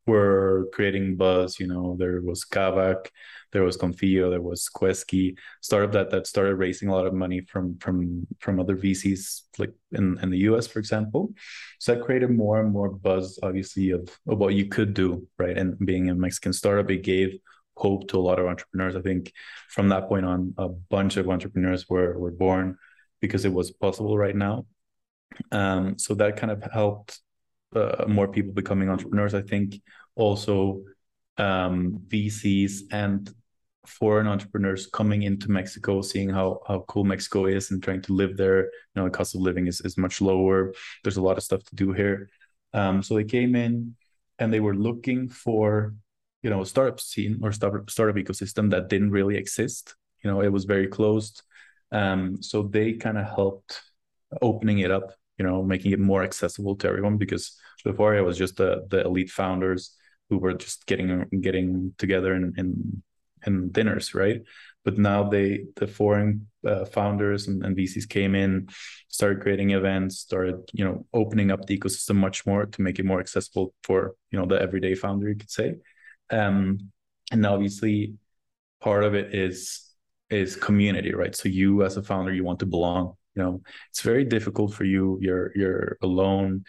were 0.05 0.69
creating 0.73 1.15
buzz. 1.15 1.59
You 1.59 1.67
know, 1.67 1.95
there 1.97 2.21
was 2.21 2.43
Kavak, 2.45 3.07
there 3.51 3.63
was 3.63 3.77
Konfio, 3.77 4.29
there 4.29 4.41
was 4.41 4.69
Quesky, 4.73 5.37
startup 5.61 5.91
that 5.93 6.09
that 6.11 6.27
started 6.27 6.55
raising 6.55 6.89
a 6.89 6.93
lot 6.93 7.05
of 7.05 7.13
money 7.13 7.41
from 7.41 7.77
from 7.79 8.27
from 8.39 8.59
other 8.59 8.75
VCs 8.75 9.43
like 9.57 9.73
in, 9.91 10.17
in 10.21 10.29
the 10.29 10.39
US, 10.49 10.67
for 10.67 10.79
example. 10.79 11.33
So 11.79 11.93
that 11.93 12.03
created 12.03 12.31
more 12.31 12.59
and 12.59 12.71
more 12.71 12.89
buzz, 12.89 13.39
obviously, 13.43 13.91
of, 13.91 14.01
of 14.27 14.37
what 14.37 14.53
you 14.53 14.67
could 14.67 14.93
do, 14.93 15.27
right? 15.37 15.57
And 15.57 15.77
being 15.79 16.09
a 16.09 16.15
Mexican 16.15 16.53
startup, 16.53 16.89
it 16.91 17.03
gave 17.03 17.37
hope 17.75 18.07
to 18.07 18.17
a 18.17 18.21
lot 18.21 18.39
of 18.39 18.45
entrepreneurs. 18.45 18.95
I 18.95 19.01
think 19.01 19.31
from 19.69 19.89
that 19.89 20.07
point 20.07 20.25
on, 20.25 20.53
a 20.57 20.69
bunch 20.69 21.17
of 21.17 21.29
entrepreneurs 21.29 21.89
were 21.89 22.17
were 22.17 22.31
born 22.31 22.77
because 23.21 23.45
it 23.45 23.53
was 23.53 23.71
possible 23.71 24.17
right 24.17 24.35
now. 24.35 24.65
Um, 25.51 25.97
so 25.97 26.13
that 26.15 26.37
kind 26.37 26.51
of 26.51 26.63
helped 26.71 27.19
uh, 27.75 28.05
more 28.07 28.27
people 28.27 28.53
becoming 28.53 28.89
entrepreneurs. 28.89 29.33
I 29.33 29.41
think 29.41 29.81
also 30.15 30.83
um, 31.37 32.01
VCs 32.07 32.81
and 32.91 33.33
foreign 33.85 34.27
entrepreneurs 34.27 34.87
coming 34.87 35.23
into 35.23 35.51
Mexico, 35.51 36.01
seeing 36.01 36.29
how 36.29 36.61
how 36.67 36.85
cool 36.87 37.03
Mexico 37.03 37.45
is 37.45 37.71
and 37.71 37.83
trying 37.83 38.01
to 38.03 38.13
live 38.13 38.37
there. 38.37 38.63
You 38.63 38.95
know, 38.95 39.03
the 39.05 39.09
cost 39.09 39.35
of 39.35 39.41
living 39.41 39.67
is 39.67 39.81
is 39.81 39.97
much 39.97 40.21
lower. 40.21 40.73
There's 41.03 41.17
a 41.17 41.21
lot 41.21 41.37
of 41.37 41.43
stuff 41.43 41.63
to 41.65 41.75
do 41.75 41.91
here. 41.91 42.29
Um, 42.73 43.03
so 43.03 43.15
they 43.15 43.23
came 43.23 43.55
in 43.55 43.95
and 44.39 44.51
they 44.51 44.59
were 44.59 44.75
looking 44.75 45.29
for 45.29 45.95
you 46.41 46.49
know 46.49 46.63
startup 46.63 46.99
scene 46.99 47.39
or 47.43 47.51
startup 47.51 47.89
startup 47.89 48.15
ecosystem 48.15 48.71
that 48.71 48.89
didn't 48.89 49.11
really 49.11 49.37
exist. 49.37 49.95
You 50.23 50.31
know, 50.31 50.41
it 50.41 50.51
was 50.51 50.65
very 50.65 50.87
closed. 50.87 51.43
Um, 51.91 52.41
so 52.41 52.63
they 52.63 52.93
kind 52.93 53.17
of 53.17 53.25
helped 53.25 53.81
opening 54.41 54.79
it 54.79 54.89
up 54.89 55.13
you 55.37 55.45
know 55.45 55.63
making 55.63 55.91
it 55.91 55.99
more 55.99 56.23
accessible 56.23 56.75
to 56.75 56.87
everyone 56.87 57.17
because 57.17 57.57
before 57.83 58.15
it 58.15 58.21
was 58.21 58.37
just 58.37 58.57
the 58.57 58.85
the 58.89 59.01
elite 59.01 59.29
founders 59.29 59.95
who 60.29 60.37
were 60.37 60.53
just 60.53 60.85
getting 60.85 61.25
getting 61.41 61.93
together 61.97 62.33
in 62.33 62.53
in, 62.57 63.03
in 63.45 63.71
dinners 63.71 64.13
right? 64.13 64.41
But 64.85 64.97
now 64.97 65.29
they 65.29 65.65
the 65.75 65.87
foreign 65.87 66.47
uh, 66.67 66.85
founders 66.85 67.47
and, 67.47 67.63
and 67.63 67.75
vcs 67.75 68.07
came 68.07 68.35
in 68.35 68.67
started 69.07 69.41
creating 69.41 69.71
events 69.71 70.19
started 70.19 70.55
you 70.73 70.83
know 70.83 71.05
opening 71.13 71.51
up 71.51 71.65
the 71.65 71.77
ecosystem 71.77 72.15
much 72.15 72.45
more 72.45 72.65
to 72.65 72.81
make 72.81 72.99
it 72.99 73.05
more 73.05 73.19
accessible 73.19 73.73
for 73.83 74.15
you 74.31 74.39
know 74.39 74.45
the 74.45 74.61
everyday 74.61 74.95
founder 74.95 75.29
you 75.29 75.35
could 75.35 75.51
say. 75.51 75.75
Um 76.29 76.91
and 77.31 77.45
obviously 77.45 78.15
part 78.81 79.03
of 79.03 79.15
it 79.15 79.33
is 79.33 79.89
is 80.29 80.55
community 80.55 81.13
right? 81.13 81.35
So 81.35 81.49
you 81.49 81.83
as 81.83 81.97
a 81.97 82.03
founder 82.03 82.33
you 82.33 82.43
want 82.43 82.59
to 82.59 82.65
belong 82.65 83.15
you 83.35 83.43
know? 83.43 83.61
It's 83.89 84.01
very 84.01 84.25
difficult 84.25 84.73
for 84.73 84.83
you. 84.83 85.17
You're 85.21 85.51
you're 85.55 85.97
alone 86.01 86.65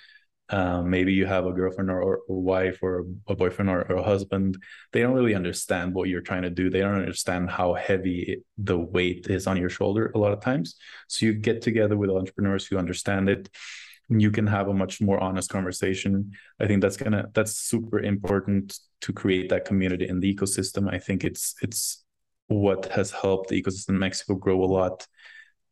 um, 0.50 0.90
maybe 0.90 1.12
you 1.12 1.24
have 1.24 1.46
a 1.46 1.52
girlfriend 1.52 1.90
or, 1.90 2.02
or 2.02 2.20
a 2.28 2.33
wife 2.33 2.80
or 2.83 3.07
a 3.28 3.35
boyfriend 3.35 3.70
or, 3.70 3.90
or, 3.90 3.96
a 3.96 4.02
husband. 4.02 4.62
They 4.92 5.00
don't 5.00 5.14
really 5.14 5.35
understand 5.35 5.94
what 5.94 6.09
you're 6.09 6.20
trying 6.20 6.42
to 6.42 6.50
do. 6.50 6.68
They 6.68 6.80
don't 6.80 6.96
understand 6.96 7.48
how 7.50 7.72
heavy 7.74 8.42
the 8.59 8.78
weight 8.78 9.26
is 9.30 9.46
on 9.46 9.57
your 9.57 9.70
shoulder 9.70 10.12
a 10.14 10.18
lot 10.18 10.33
of 10.33 10.40
times. 10.40 10.76
So 11.09 11.24
you 11.24 11.33
get 11.33 11.62
together 11.62 11.96
with 11.96 12.11
entrepreneurs 12.11 12.66
who 12.66 12.76
understand 12.76 13.28
it. 13.30 13.48
And 14.11 14.20
you 14.20 14.30
can 14.30 14.46
have 14.46 14.68
a 14.68 14.74
much 14.74 15.00
more 15.00 15.18
honest 15.18 15.48
conversation. 15.48 16.33
I 16.61 16.66
think 16.66 16.83
that's 16.83 16.98
gonna 16.98 17.30
that's 17.33 17.57
super 17.57 18.00
important 18.00 18.78
to 19.00 19.14
create 19.14 19.48
that 19.48 19.64
community 19.64 20.07
in 20.07 20.20
the 20.20 20.35
ecosystem. 20.35 20.92
I 20.92 20.98
think 20.98 21.24
it's 21.24 21.54
it's 21.62 22.04
what 22.48 22.85
has 22.92 23.11
helped 23.11 23.48
the 23.48 23.62
ecosystem 23.62 23.90
in 23.90 23.98
mexico 24.00 24.35
grow 24.35 24.62
a 24.62 24.66
lot. 24.66 25.07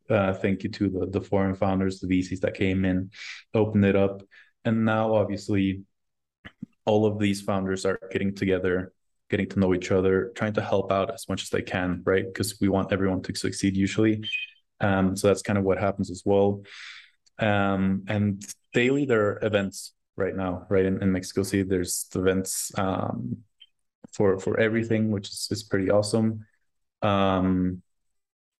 Uh, 0.08 0.32
thank 0.32 0.62
you 0.62 0.70
to 0.70 0.88
the, 0.88 1.06
the 1.06 1.20
foreign 1.20 1.54
founders, 1.54 2.00
the 2.00 2.06
VCs 2.06 2.40
that 2.40 2.54
came 2.54 2.84
in, 2.84 3.10
opened 3.54 3.84
it 3.84 3.96
up. 3.96 4.22
And 4.64 4.84
now, 4.84 5.14
obviously, 5.14 5.82
all 6.84 7.06
of 7.06 7.18
these 7.18 7.42
founders 7.42 7.84
are 7.84 7.98
getting 8.10 8.34
together, 8.34 8.92
getting 9.30 9.48
to 9.50 9.58
know 9.58 9.74
each 9.74 9.90
other, 9.90 10.32
trying 10.34 10.52
to 10.54 10.62
help 10.62 10.92
out 10.92 11.12
as 11.12 11.28
much 11.28 11.42
as 11.42 11.50
they 11.50 11.62
can, 11.62 12.02
right? 12.04 12.24
Because 12.24 12.60
we 12.60 12.68
want 12.68 12.92
everyone 12.92 13.22
to 13.22 13.34
succeed 13.34 13.76
usually. 13.76 14.24
Um, 14.80 15.16
so 15.16 15.28
that's 15.28 15.42
kind 15.42 15.58
of 15.58 15.64
what 15.64 15.78
happens 15.78 16.10
as 16.10 16.22
well. 16.24 16.62
Um, 17.38 18.04
and 18.08 18.44
daily, 18.72 19.04
there 19.04 19.26
are 19.26 19.38
events 19.42 19.94
right 20.16 20.34
now, 20.34 20.66
right? 20.68 20.84
In, 20.84 21.02
in 21.02 21.12
Mexico 21.12 21.42
City, 21.42 21.62
there's 21.62 22.06
events 22.14 22.70
um, 22.76 23.38
for 24.12 24.38
for 24.38 24.58
everything, 24.60 25.10
which 25.10 25.28
is, 25.28 25.48
is 25.50 25.62
pretty 25.62 25.90
awesome. 25.90 26.44
Um, 27.00 27.82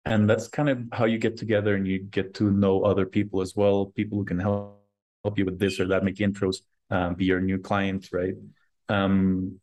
and 0.04 0.28
that's 0.28 0.48
kind 0.48 0.68
of 0.68 0.82
how 0.92 1.04
you 1.04 1.18
get 1.18 1.36
together 1.36 1.74
and 1.76 1.86
you 1.86 2.00
get 2.00 2.34
to 2.34 2.50
know 2.50 2.82
other 2.82 3.06
people 3.06 3.40
as 3.40 3.54
well 3.54 3.86
people 3.86 4.18
who 4.18 4.24
can 4.24 4.38
help 4.38 4.82
help 5.24 5.38
you 5.38 5.44
with 5.44 5.58
this 5.58 5.80
or 5.80 5.87
that, 5.88 6.04
make 6.04 6.16
intros, 6.16 6.58
um, 6.90 7.14
be 7.14 7.24
your 7.24 7.40
new 7.40 7.58
client, 7.58 8.08
right? 8.12 8.35
Um, 8.88 9.61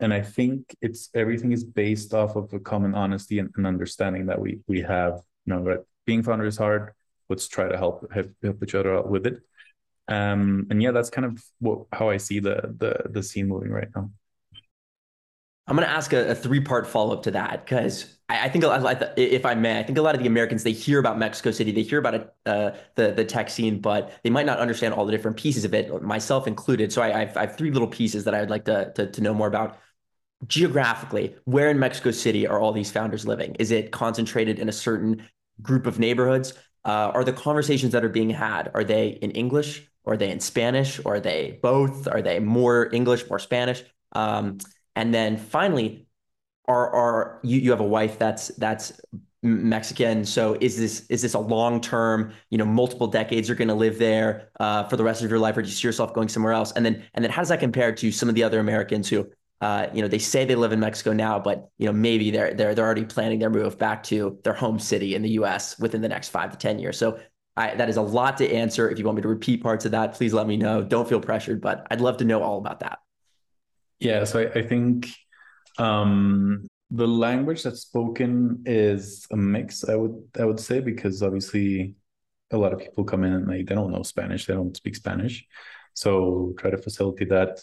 and 0.00 0.12
I 0.12 0.20
think 0.20 0.76
it's 0.80 1.08
everything 1.14 1.52
is 1.52 1.64
based 1.64 2.12
off 2.12 2.36
of 2.36 2.52
a 2.52 2.60
common 2.60 2.94
honesty 2.94 3.38
and, 3.38 3.50
and 3.56 3.66
understanding 3.66 4.26
that 4.26 4.40
we 4.40 4.60
we 4.66 4.82
have. 4.82 5.20
You 5.46 5.54
know, 5.54 5.60
right? 5.60 5.80
being 6.06 6.22
founder 6.22 6.46
is 6.46 6.56
hard. 6.56 6.92
Let's 7.28 7.48
try 7.48 7.68
to 7.68 7.76
help 7.76 8.10
help, 8.12 8.30
help 8.42 8.62
each 8.62 8.74
other 8.74 8.96
out 8.96 9.10
with 9.10 9.26
it. 9.26 9.40
Um, 10.08 10.68
and 10.70 10.82
yeah, 10.82 10.92
that's 10.92 11.10
kind 11.10 11.24
of 11.24 11.42
what, 11.58 11.86
how 11.92 12.08
I 12.10 12.16
see 12.18 12.38
the 12.38 12.74
the 12.78 13.10
the 13.10 13.22
scene 13.22 13.48
moving 13.48 13.70
right 13.70 13.88
now. 13.94 14.10
I'm 15.66 15.74
going 15.74 15.86
to 15.86 15.92
ask 15.92 16.12
a, 16.12 16.30
a 16.30 16.34
three 16.34 16.60
part 16.60 16.86
follow 16.86 17.16
up 17.16 17.24
to 17.24 17.32
that 17.32 17.64
because 17.64 18.15
I, 18.28 18.48
think, 18.48 18.64
if 19.16 19.46
I 19.46 19.54
may, 19.54 19.78
I 19.78 19.84
think 19.84 19.98
a 19.98 20.02
lot 20.02 20.16
of 20.16 20.20
the 20.20 20.26
Americans 20.26 20.64
they 20.64 20.72
hear 20.72 20.98
about 20.98 21.16
Mexico 21.16 21.52
City, 21.52 21.70
they 21.70 21.82
hear 21.82 22.00
about 22.00 22.34
uh, 22.44 22.72
the 22.96 23.12
the 23.12 23.24
tech 23.24 23.48
scene, 23.48 23.80
but 23.80 24.12
they 24.24 24.30
might 24.30 24.46
not 24.46 24.58
understand 24.58 24.94
all 24.94 25.06
the 25.06 25.12
different 25.12 25.36
pieces 25.36 25.64
of 25.64 25.72
it, 25.74 26.02
myself 26.02 26.48
included. 26.48 26.92
So 26.92 27.02
I, 27.02 27.22
I've, 27.22 27.36
I 27.36 27.40
have 27.42 27.56
three 27.56 27.70
little 27.70 27.86
pieces 27.86 28.24
that 28.24 28.34
I'd 28.34 28.50
like 28.50 28.64
to, 28.64 28.92
to 28.94 29.10
to 29.10 29.20
know 29.20 29.32
more 29.32 29.46
about. 29.46 29.78
Geographically, 30.46 31.34
where 31.44 31.70
in 31.70 31.78
Mexico 31.78 32.10
City 32.10 32.46
are 32.46 32.60
all 32.60 32.72
these 32.72 32.90
founders 32.90 33.26
living? 33.26 33.54
Is 33.54 33.70
it 33.70 33.90
concentrated 33.90 34.58
in 34.58 34.68
a 34.68 34.72
certain 34.72 35.26
group 35.62 35.86
of 35.86 35.98
neighborhoods? 35.98 36.52
Uh, 36.84 37.10
are 37.14 37.24
the 37.24 37.32
conversations 37.32 37.92
that 37.92 38.04
are 38.04 38.10
being 38.10 38.30
had 38.30 38.70
are 38.74 38.84
they 38.84 39.08
in 39.08 39.30
English? 39.30 39.88
Are 40.04 40.16
they 40.16 40.30
in 40.30 40.40
Spanish? 40.40 41.00
Are 41.06 41.20
they 41.20 41.58
both? 41.62 42.06
Are 42.06 42.22
they 42.22 42.38
more 42.38 42.92
English, 42.92 43.28
more 43.28 43.38
Spanish? 43.38 43.82
Um, 44.12 44.58
and 44.94 45.12
then 45.14 45.36
finally, 45.36 46.05
are 46.68 46.90
are 46.92 47.40
you 47.42 47.58
you 47.58 47.70
have 47.70 47.80
a 47.80 47.84
wife 47.84 48.18
that's 48.18 48.48
that's 48.56 49.00
Mexican. 49.42 50.24
So 50.24 50.56
is 50.60 50.76
this 50.76 51.06
is 51.08 51.22
this 51.22 51.34
a 51.34 51.38
long 51.38 51.80
term, 51.80 52.32
you 52.50 52.58
know, 52.58 52.64
multiple 52.64 53.06
decades 53.06 53.48
you're 53.48 53.56
going 53.56 53.68
to 53.68 53.74
live 53.74 53.98
there 53.98 54.50
uh, 54.60 54.84
for 54.84 54.96
the 54.96 55.04
rest 55.04 55.22
of 55.22 55.30
your 55.30 55.38
life, 55.38 55.56
or 55.56 55.62
do 55.62 55.68
you 55.68 55.74
see 55.74 55.86
yourself 55.86 56.12
going 56.14 56.28
somewhere 56.28 56.52
else? 56.52 56.72
And 56.72 56.84
then 56.84 57.04
and 57.14 57.24
then 57.24 57.30
how 57.30 57.42
does 57.42 57.48
that 57.48 57.60
compare 57.60 57.92
to 57.92 58.10
some 58.10 58.28
of 58.28 58.34
the 58.34 58.42
other 58.42 58.58
Americans 58.58 59.08
who, 59.08 59.28
uh, 59.60 59.86
you 59.92 60.02
know, 60.02 60.08
they 60.08 60.18
say 60.18 60.44
they 60.44 60.54
live 60.54 60.72
in 60.72 60.80
Mexico 60.80 61.12
now, 61.12 61.38
but 61.38 61.70
you 61.78 61.86
know 61.86 61.92
maybe 61.92 62.30
they're 62.30 62.54
they're 62.54 62.74
they're 62.74 62.84
already 62.84 63.04
planning 63.04 63.38
their 63.38 63.50
move 63.50 63.78
back 63.78 64.02
to 64.04 64.38
their 64.42 64.54
home 64.54 64.78
city 64.78 65.14
in 65.14 65.22
the 65.22 65.30
U.S. 65.30 65.78
within 65.78 66.00
the 66.00 66.08
next 66.08 66.28
five 66.28 66.50
to 66.50 66.58
ten 66.58 66.78
years. 66.78 66.98
So 66.98 67.18
I, 67.56 67.74
that 67.74 67.88
is 67.88 67.96
a 67.96 68.02
lot 68.02 68.36
to 68.38 68.52
answer. 68.52 68.90
If 68.90 68.98
you 68.98 69.04
want 69.04 69.16
me 69.16 69.22
to 69.22 69.28
repeat 69.28 69.62
parts 69.62 69.84
of 69.84 69.92
that, 69.92 70.14
please 70.14 70.34
let 70.34 70.46
me 70.46 70.56
know. 70.56 70.82
Don't 70.82 71.08
feel 71.08 71.20
pressured, 71.20 71.60
but 71.60 71.86
I'd 71.90 72.00
love 72.00 72.18
to 72.18 72.24
know 72.24 72.42
all 72.42 72.58
about 72.58 72.80
that. 72.80 72.98
Yeah, 73.98 74.24
so 74.24 74.40
I, 74.40 74.58
I 74.58 74.62
think 74.62 75.08
um, 75.78 76.66
the 76.90 77.06
language 77.06 77.62
that's 77.62 77.80
spoken 77.80 78.62
is 78.64 79.26
a 79.30 79.36
mix. 79.36 79.84
I 79.84 79.96
would 79.96 80.22
I 80.38 80.44
would 80.44 80.60
say 80.60 80.80
because 80.80 81.22
obviously 81.22 81.94
a 82.52 82.56
lot 82.56 82.72
of 82.72 82.78
people 82.78 83.04
come 83.04 83.24
in 83.24 83.32
and 83.32 83.48
like 83.48 83.66
they 83.66 83.74
don't 83.74 83.92
know 83.92 84.02
Spanish, 84.02 84.46
they 84.46 84.54
don't 84.54 84.76
speak 84.76 84.96
Spanish, 84.96 85.44
so 85.94 86.54
try 86.58 86.70
to 86.70 86.78
facilitate 86.78 87.30
that 87.30 87.60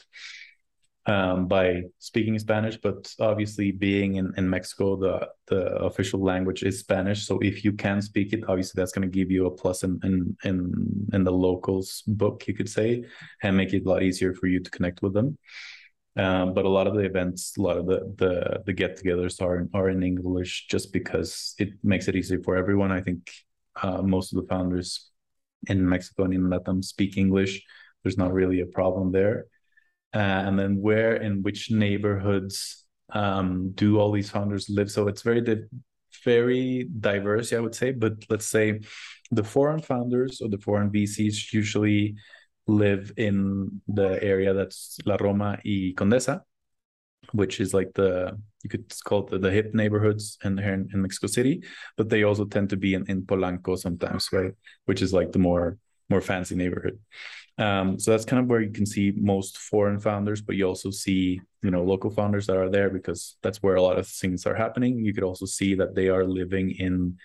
um, 1.05 1.47
by 1.47 1.83
speaking 1.99 2.37
Spanish. 2.39 2.77
But 2.77 3.13
obviously, 3.19 3.71
being 3.71 4.15
in, 4.15 4.33
in 4.37 4.49
Mexico, 4.49 4.95
the 4.95 5.29
the 5.47 5.75
official 5.77 6.21
language 6.21 6.63
is 6.63 6.79
Spanish. 6.79 7.25
So 7.25 7.39
if 7.39 7.63
you 7.63 7.73
can 7.73 8.01
speak 8.01 8.33
it, 8.33 8.43
obviously 8.47 8.79
that's 8.79 8.91
going 8.91 9.09
to 9.09 9.17
give 9.17 9.31
you 9.31 9.45
a 9.45 9.51
plus 9.51 9.83
in 9.83 9.99
in 10.03 10.37
in 10.43 11.07
in 11.13 11.23
the 11.23 11.31
locals 11.31 12.03
book, 12.07 12.47
you 12.47 12.53
could 12.53 12.69
say, 12.69 13.05
and 13.41 13.57
make 13.57 13.73
it 13.73 13.85
a 13.85 13.89
lot 13.89 14.03
easier 14.03 14.33
for 14.33 14.47
you 14.47 14.59
to 14.59 14.71
connect 14.71 15.01
with 15.01 15.13
them. 15.13 15.37
Um, 16.15 16.53
but 16.53 16.65
a 16.65 16.69
lot 16.69 16.85
of 16.85 16.93
the 16.93 17.01
events, 17.01 17.57
a 17.57 17.61
lot 17.61 17.77
of 17.77 17.87
the 17.87 18.13
the 18.17 18.63
the 18.65 18.73
get-togethers 18.73 19.41
are 19.41 19.67
are 19.73 19.89
in 19.89 20.03
English 20.03 20.67
just 20.69 20.93
because 20.93 21.55
it 21.57 21.69
makes 21.83 22.07
it 22.07 22.15
easy 22.15 22.37
for 22.37 22.55
everyone. 22.55 22.91
I 22.91 23.01
think 23.01 23.31
uh, 23.81 24.01
most 24.01 24.33
of 24.33 24.41
the 24.41 24.47
founders 24.47 25.09
in 25.67 25.87
Mexico 25.87 26.25
and 26.25 26.33
in 26.33 26.43
Latam 26.43 26.83
speak 26.83 27.17
English. 27.17 27.63
There's 28.03 28.17
not 28.17 28.33
really 28.33 28.61
a 28.61 28.65
problem 28.65 29.11
there. 29.11 29.45
Uh, 30.13 30.45
and 30.45 30.59
then 30.59 30.79
where 30.79 31.15
in 31.15 31.41
which 31.41 31.71
neighborhoods 31.71 32.85
um, 33.13 33.71
do 33.71 33.99
all 33.99 34.11
these 34.11 34.29
founders 34.29 34.69
live? 34.69 34.91
So 34.91 35.07
it's 35.07 35.23
very 35.23 35.41
di- 35.41 35.67
very 36.23 36.87
diverse, 36.99 37.53
I 37.53 37.59
would 37.59 37.73
say. 37.73 37.91
But 37.91 38.13
let's 38.29 38.45
say 38.45 38.81
the 39.31 39.43
foreign 39.43 39.81
founders 39.81 40.41
or 40.41 40.49
the 40.49 40.59
foreign 40.59 40.91
VCs 40.91 41.51
usually 41.53 42.15
live 42.67 43.11
in 43.17 43.81
the 43.87 44.21
area 44.23 44.53
that's 44.53 44.97
La 45.05 45.17
Roma 45.19 45.59
y 45.65 45.93
Condesa, 45.95 46.41
which 47.31 47.59
is 47.59 47.73
like 47.73 47.93
the 47.93 48.37
you 48.63 48.69
could 48.69 48.91
call 49.03 49.25
it 49.25 49.31
the, 49.31 49.39
the 49.39 49.51
hip 49.51 49.73
neighborhoods 49.73 50.37
in 50.43 50.57
here 50.57 50.73
in, 50.73 50.89
in, 50.93 51.01
Mexico 51.01 51.27
City, 51.27 51.63
but 51.97 52.09
they 52.09 52.23
also 52.23 52.45
tend 52.45 52.69
to 52.69 52.77
be 52.77 52.93
in, 52.93 53.05
in 53.07 53.23
Polanco 53.23 53.77
sometimes, 53.77 54.29
right? 54.31 54.53
Which 54.85 55.01
is 55.01 55.13
like 55.13 55.31
the 55.31 55.39
more 55.39 55.77
more 56.09 56.21
fancy 56.21 56.55
neighborhood. 56.55 56.99
Um, 57.57 57.99
so 57.99 58.11
that's 58.11 58.25
kind 58.25 58.41
of 58.41 58.49
where 58.49 58.61
you 58.61 58.71
can 58.71 58.85
see 58.85 59.13
most 59.15 59.57
foreign 59.57 59.99
founders, 59.99 60.41
but 60.41 60.55
you 60.55 60.65
also 60.65 60.89
see 60.91 61.41
you 61.61 61.71
know 61.71 61.83
local 61.83 62.09
founders 62.09 62.47
that 62.47 62.57
are 62.57 62.69
there 62.69 62.89
because 62.89 63.37
that's 63.43 63.61
where 63.61 63.75
a 63.75 63.81
lot 63.81 63.99
of 63.99 64.07
things 64.07 64.45
are 64.45 64.55
happening. 64.55 65.03
You 65.03 65.13
could 65.13 65.23
also 65.23 65.45
see 65.45 65.75
that 65.75 65.95
they 65.95 66.07
are 66.09 66.25
living 66.25 66.71
in 66.71 67.17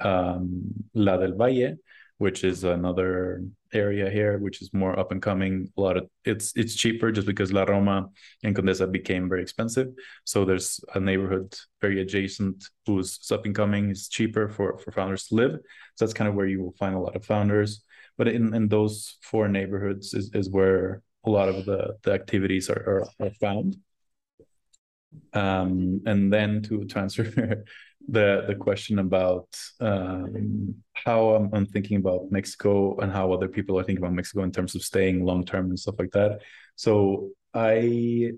um, 0.00 0.72
La 0.94 1.16
del 1.16 1.36
Valle, 1.36 1.76
which 2.18 2.44
is 2.44 2.64
another 2.64 3.42
area 3.72 4.08
here, 4.08 4.38
which 4.38 4.62
is 4.62 4.72
more 4.72 4.98
up 4.98 5.10
and 5.10 5.20
coming. 5.20 5.68
A 5.76 5.80
lot 5.80 5.96
of 5.96 6.08
it's 6.24 6.52
it's 6.56 6.74
cheaper 6.74 7.10
just 7.10 7.26
because 7.26 7.52
La 7.52 7.64
Roma 7.64 8.08
and 8.42 8.54
Condesa 8.54 8.90
became 8.90 9.28
very 9.28 9.42
expensive. 9.42 9.88
So 10.24 10.44
there's 10.44 10.80
a 10.94 11.00
neighborhood 11.00 11.56
very 11.80 12.00
adjacent 12.00 12.64
who's 12.86 13.18
up 13.30 13.44
and 13.46 13.54
coming. 13.54 13.90
It's 13.90 14.08
cheaper 14.08 14.48
for 14.48 14.78
for 14.78 14.92
founders 14.92 15.26
to 15.28 15.34
live. 15.34 15.52
So 15.96 16.04
that's 16.04 16.14
kind 16.14 16.28
of 16.28 16.34
where 16.34 16.46
you 16.46 16.62
will 16.62 16.74
find 16.78 16.94
a 16.94 17.00
lot 17.00 17.16
of 17.16 17.24
founders. 17.24 17.82
But 18.16 18.28
in 18.28 18.54
in 18.54 18.68
those 18.68 19.16
four 19.22 19.48
neighborhoods 19.48 20.14
is 20.14 20.30
is 20.34 20.48
where 20.48 21.02
a 21.24 21.30
lot 21.30 21.48
of 21.48 21.64
the 21.64 21.96
the 22.02 22.12
activities 22.12 22.70
are 22.70 23.04
are, 23.20 23.26
are 23.26 23.34
found. 23.40 23.76
Um, 25.32 26.02
and 26.06 26.32
then 26.32 26.62
to 26.62 26.86
answer 26.96 27.64
the 28.08 28.44
the 28.46 28.54
question 28.54 28.98
about 28.98 29.48
um, 29.80 30.74
how 30.92 31.30
I'm, 31.30 31.50
I'm, 31.54 31.66
thinking 31.66 31.96
about 31.96 32.30
Mexico 32.30 32.96
and 32.98 33.10
how 33.10 33.32
other 33.32 33.48
people 33.48 33.78
are 33.78 33.84
thinking 33.84 34.04
about 34.04 34.14
Mexico 34.14 34.42
in 34.42 34.52
terms 34.52 34.74
of 34.74 34.82
staying 34.82 35.24
long 35.24 35.44
term 35.44 35.66
and 35.66 35.78
stuff 35.78 35.96
like 35.98 36.10
that. 36.12 36.40
So 36.76 37.30
I 37.54 38.32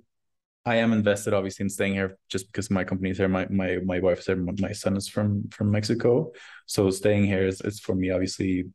I 0.64 0.76
am 0.76 0.92
invested 0.92 1.34
obviously 1.34 1.64
in 1.64 1.70
staying 1.70 1.94
here 1.94 2.18
just 2.28 2.46
because 2.46 2.70
my 2.70 2.84
company 2.84 3.10
is 3.10 3.18
here. 3.18 3.28
My 3.28 3.46
my 3.48 3.78
my 3.84 4.00
wife's 4.00 4.26
here. 4.26 4.36
My 4.36 4.72
son 4.72 4.96
is 4.96 5.08
from 5.08 5.48
from 5.50 5.70
Mexico, 5.70 6.32
so 6.66 6.90
staying 6.90 7.24
here 7.24 7.46
is, 7.46 7.60
is 7.60 7.80
for 7.80 7.94
me 7.94 8.10
obviously 8.10 8.66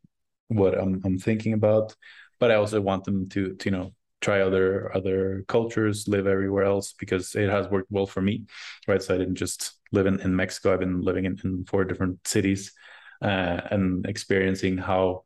what 0.48 0.78
I'm 0.78 1.00
I'm 1.04 1.18
thinking 1.18 1.52
about. 1.52 1.94
But 2.38 2.50
I 2.50 2.56
also 2.56 2.80
want 2.80 3.04
them 3.04 3.28
to 3.30 3.54
to 3.54 3.64
you 3.64 3.76
know 3.76 3.92
try 4.22 4.40
other 4.40 4.94
other 4.96 5.44
cultures, 5.48 6.08
live 6.08 6.26
everywhere 6.26 6.64
else 6.64 6.94
because 6.98 7.34
it 7.34 7.50
has 7.50 7.68
worked 7.68 7.90
well 7.90 8.06
for 8.06 8.22
me, 8.22 8.44
right? 8.88 9.02
So 9.02 9.14
I 9.14 9.18
didn't 9.18 9.34
just 9.34 9.74
live 9.92 10.06
in, 10.06 10.20
in 10.20 10.34
Mexico. 10.34 10.72
I've 10.72 10.80
been 10.80 11.02
living 11.02 11.26
in, 11.26 11.38
in 11.44 11.64
four 11.66 11.84
different 11.84 12.26
cities 12.26 12.72
uh, 13.20 13.60
and 13.70 14.06
experiencing 14.06 14.78
how 14.78 15.24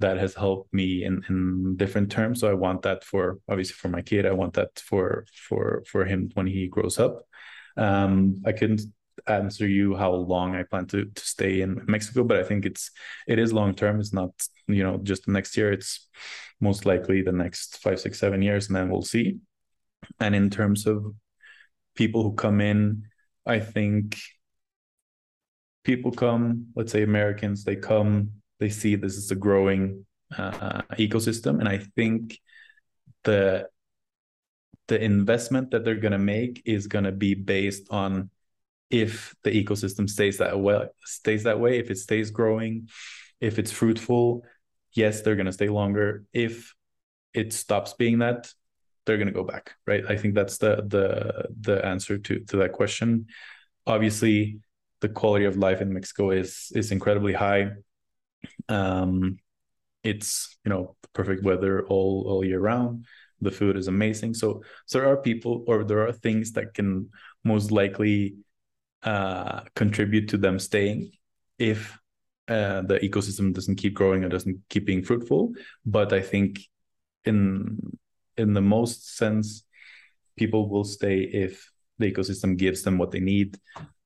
that 0.00 0.18
has 0.18 0.34
helped 0.34 0.74
me 0.74 1.04
in, 1.04 1.24
in 1.28 1.76
different 1.76 2.10
terms. 2.10 2.40
So 2.40 2.50
I 2.50 2.54
want 2.54 2.82
that 2.82 3.04
for 3.04 3.38
obviously 3.48 3.74
for 3.74 3.88
my 3.88 4.02
kid. 4.02 4.26
I 4.26 4.32
want 4.32 4.54
that 4.54 4.78
for 4.78 5.26
for 5.48 5.84
for 5.86 6.04
him 6.04 6.30
when 6.34 6.46
he 6.46 6.66
grows 6.66 6.98
up. 6.98 7.22
Um, 7.76 8.42
I 8.44 8.52
couldn't 8.52 8.82
answer 9.26 9.66
you 9.66 9.94
how 9.94 10.12
long 10.12 10.56
I 10.56 10.64
plan 10.64 10.86
to 10.86 11.04
to 11.04 11.22
stay 11.22 11.60
in 11.60 11.82
Mexico, 11.86 12.24
but 12.24 12.38
I 12.38 12.42
think 12.42 12.66
it's 12.66 12.90
it 13.26 13.38
is 13.38 13.52
long 13.52 13.74
term. 13.74 14.00
It's 14.00 14.12
not 14.12 14.30
you 14.66 14.82
know 14.82 14.98
just 15.02 15.28
next 15.28 15.56
year. 15.56 15.72
It's 15.72 16.08
most 16.62 16.86
likely 16.86 17.22
the 17.22 17.32
next 17.32 17.78
five, 17.78 18.00
six, 18.00 18.18
seven 18.18 18.40
years, 18.40 18.68
and 18.68 18.76
then 18.76 18.88
we'll 18.88 19.02
see. 19.02 19.38
And 20.20 20.34
in 20.34 20.48
terms 20.48 20.86
of 20.86 21.14
people 21.94 22.22
who 22.22 22.34
come 22.34 22.60
in, 22.60 23.04
I 23.44 23.58
think 23.58 24.18
people 25.84 26.12
come, 26.12 26.68
let's 26.76 26.92
say 26.92 27.02
Americans, 27.02 27.64
they 27.64 27.76
come, 27.76 28.30
they 28.60 28.68
see 28.68 28.94
this 28.94 29.16
is 29.16 29.30
a 29.30 29.34
growing 29.34 30.06
uh, 30.36 30.82
ecosystem, 30.92 31.58
and 31.58 31.68
I 31.68 31.78
think 31.96 32.38
the 33.24 33.68
the 34.88 35.02
investment 35.02 35.70
that 35.70 35.84
they're 35.84 35.94
going 35.94 36.12
to 36.12 36.18
make 36.18 36.62
is 36.64 36.86
going 36.86 37.04
to 37.04 37.12
be 37.12 37.34
based 37.34 37.86
on 37.90 38.30
if 38.90 39.34
the 39.42 39.50
ecosystem 39.50 40.08
stays 40.08 40.38
that 40.38 40.58
well 40.58 40.88
stays 41.04 41.44
that 41.44 41.58
way 41.58 41.78
if 41.78 41.90
it 41.90 41.96
stays 41.98 42.30
growing 42.30 42.88
if 43.40 43.58
it's 43.58 43.72
fruitful 43.72 44.44
yes 44.94 45.22
they're 45.22 45.36
going 45.36 45.46
to 45.46 45.52
stay 45.52 45.68
longer. 45.68 46.24
If 46.32 46.74
it 47.34 47.52
stops 47.52 47.94
being 47.94 48.18
that 48.18 48.52
they're 49.04 49.16
going 49.16 49.28
to 49.28 49.34
go 49.34 49.44
back 49.44 49.74
right? 49.86 50.04
I 50.08 50.16
think 50.16 50.34
that's 50.34 50.58
the 50.58 50.84
the 50.86 51.46
the 51.60 51.84
answer 51.84 52.18
to 52.18 52.40
to 52.40 52.56
that 52.58 52.72
question. 52.72 53.26
Obviously 53.86 54.60
the 55.00 55.08
quality 55.08 55.44
of 55.46 55.56
life 55.56 55.80
in 55.80 55.92
mexico 55.92 56.30
is 56.30 56.70
is 56.74 56.92
incredibly 56.92 57.32
high. 57.32 57.72
Um 58.68 59.38
it's 60.04 60.58
you 60.64 60.70
know 60.70 60.96
perfect 61.12 61.42
weather 61.44 61.86
all 61.86 62.24
all 62.28 62.44
year 62.44 62.60
round. 62.60 63.06
The 63.40 63.50
food 63.50 63.76
is 63.76 63.88
amazing. 63.88 64.34
So 64.34 64.62
so 64.86 64.98
there 64.98 65.08
are 65.08 65.16
people 65.16 65.64
or 65.66 65.84
there 65.84 66.06
are 66.06 66.12
things 66.12 66.52
that 66.52 66.74
can 66.74 67.10
most 67.44 67.70
likely 67.70 68.36
uh 69.02 69.62
contribute 69.74 70.28
to 70.30 70.36
them 70.38 70.58
staying 70.58 71.12
if 71.58 71.98
uh, 72.48 72.82
the 72.82 72.98
ecosystem 73.00 73.52
doesn't 73.52 73.76
keep 73.76 73.94
growing 73.94 74.24
or 74.24 74.28
doesn't 74.28 74.60
keep 74.68 74.84
being 74.84 75.02
fruitful. 75.02 75.52
But 75.84 76.12
I 76.12 76.20
think 76.20 76.60
in 77.24 77.78
in 78.36 78.52
the 78.52 78.60
most 78.60 79.16
sense, 79.16 79.64
people 80.36 80.68
will 80.68 80.84
stay 80.84 81.20
if 81.20 81.70
the 81.98 82.10
ecosystem 82.10 82.56
gives 82.56 82.82
them 82.82 82.98
what 82.98 83.10
they 83.10 83.20
need, 83.20 83.58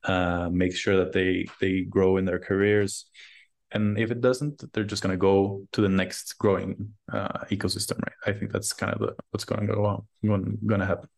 uh, 0.04 0.48
make 0.50 0.76
sure 0.76 0.96
that 0.96 1.12
they 1.12 1.46
they 1.60 1.82
grow 1.82 2.16
in 2.16 2.24
their 2.24 2.38
careers, 2.38 3.06
and 3.72 3.98
if 3.98 4.10
it 4.10 4.20
doesn't, 4.20 4.62
they're 4.72 4.84
just 4.84 5.02
going 5.02 5.12
to 5.12 5.16
go 5.16 5.66
to 5.72 5.80
the 5.80 5.88
next 5.88 6.38
growing 6.38 6.94
uh, 7.12 7.44
ecosystem. 7.50 8.00
Right? 8.02 8.34
I 8.34 8.38
think 8.38 8.52
that's 8.52 8.72
kind 8.72 8.92
of 8.92 9.00
the, 9.00 9.14
what's 9.30 9.44
going 9.44 9.66
to 9.66 9.74
go 9.74 9.86
on, 9.86 10.58
going 10.66 10.80
to 10.80 10.86
happen. 10.86 11.08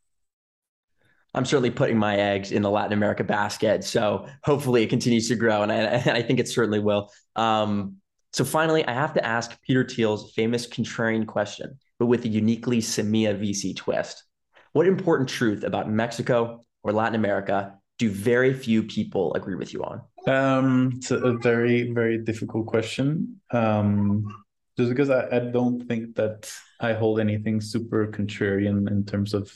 I'm 1.35 1.45
certainly 1.45 1.71
putting 1.71 1.99
my 1.99 2.17
eggs 2.17 2.53
in 2.53 2.63
the 2.63 2.71
Latin 2.71 2.93
America 2.93 3.23
basket. 3.23 3.85
So 3.85 4.27
hopefully 4.45 4.83
it 4.83 4.89
continues 4.89 5.29
to 5.29 5.37
grow, 5.37 5.63
and 5.63 5.71
I, 5.71 5.77
and 5.77 6.11
I 6.17 6.23
think 6.23 6.41
it 6.41 6.49
certainly 6.49 6.81
will. 6.81 7.11
Um, 7.37 7.97
so 8.33 8.45
finally, 8.45 8.85
I 8.87 8.93
have 8.93 9.15
to 9.15 9.25
ask 9.25 9.61
Peter 9.63 9.85
Thiel's 9.85 10.33
famous 10.33 10.67
contrarian 10.67 11.27
question, 11.27 11.79
but 11.99 12.07
with 12.07 12.25
a 12.25 12.29
uniquely 12.29 12.79
Semilla 12.79 13.39
VC 13.39 13.75
twist. 13.75 14.25
What 14.73 14.87
important 14.87 15.29
truth 15.29 15.65
about 15.65 15.91
Mexico 15.91 16.65
or 16.83 16.93
Latin 16.93 17.15
America 17.15 17.75
do 17.99 18.11
very 18.11 18.55
few 18.55 18.83
people 18.83 19.35
agree 19.35 19.57
with 19.57 19.73
you 19.73 19.83
on? 19.83 20.03
Um, 20.27 20.93
it's 20.97 21.11
a 21.11 21.37
very, 21.39 21.91
very 21.93 22.19
difficult 22.19 22.67
question. 22.67 23.41
Um, 23.51 24.45
just 24.77 24.91
because 24.91 25.11
I, 25.11 25.27
I 25.37 25.39
don't 25.41 25.87
think 25.89 26.15
that 26.17 26.53
I 26.81 26.93
hold 26.93 27.19
anything 27.19 27.61
super 27.61 28.07
contrarian 28.07 28.89
in 28.89 29.05
terms 29.05 29.35
of 29.35 29.51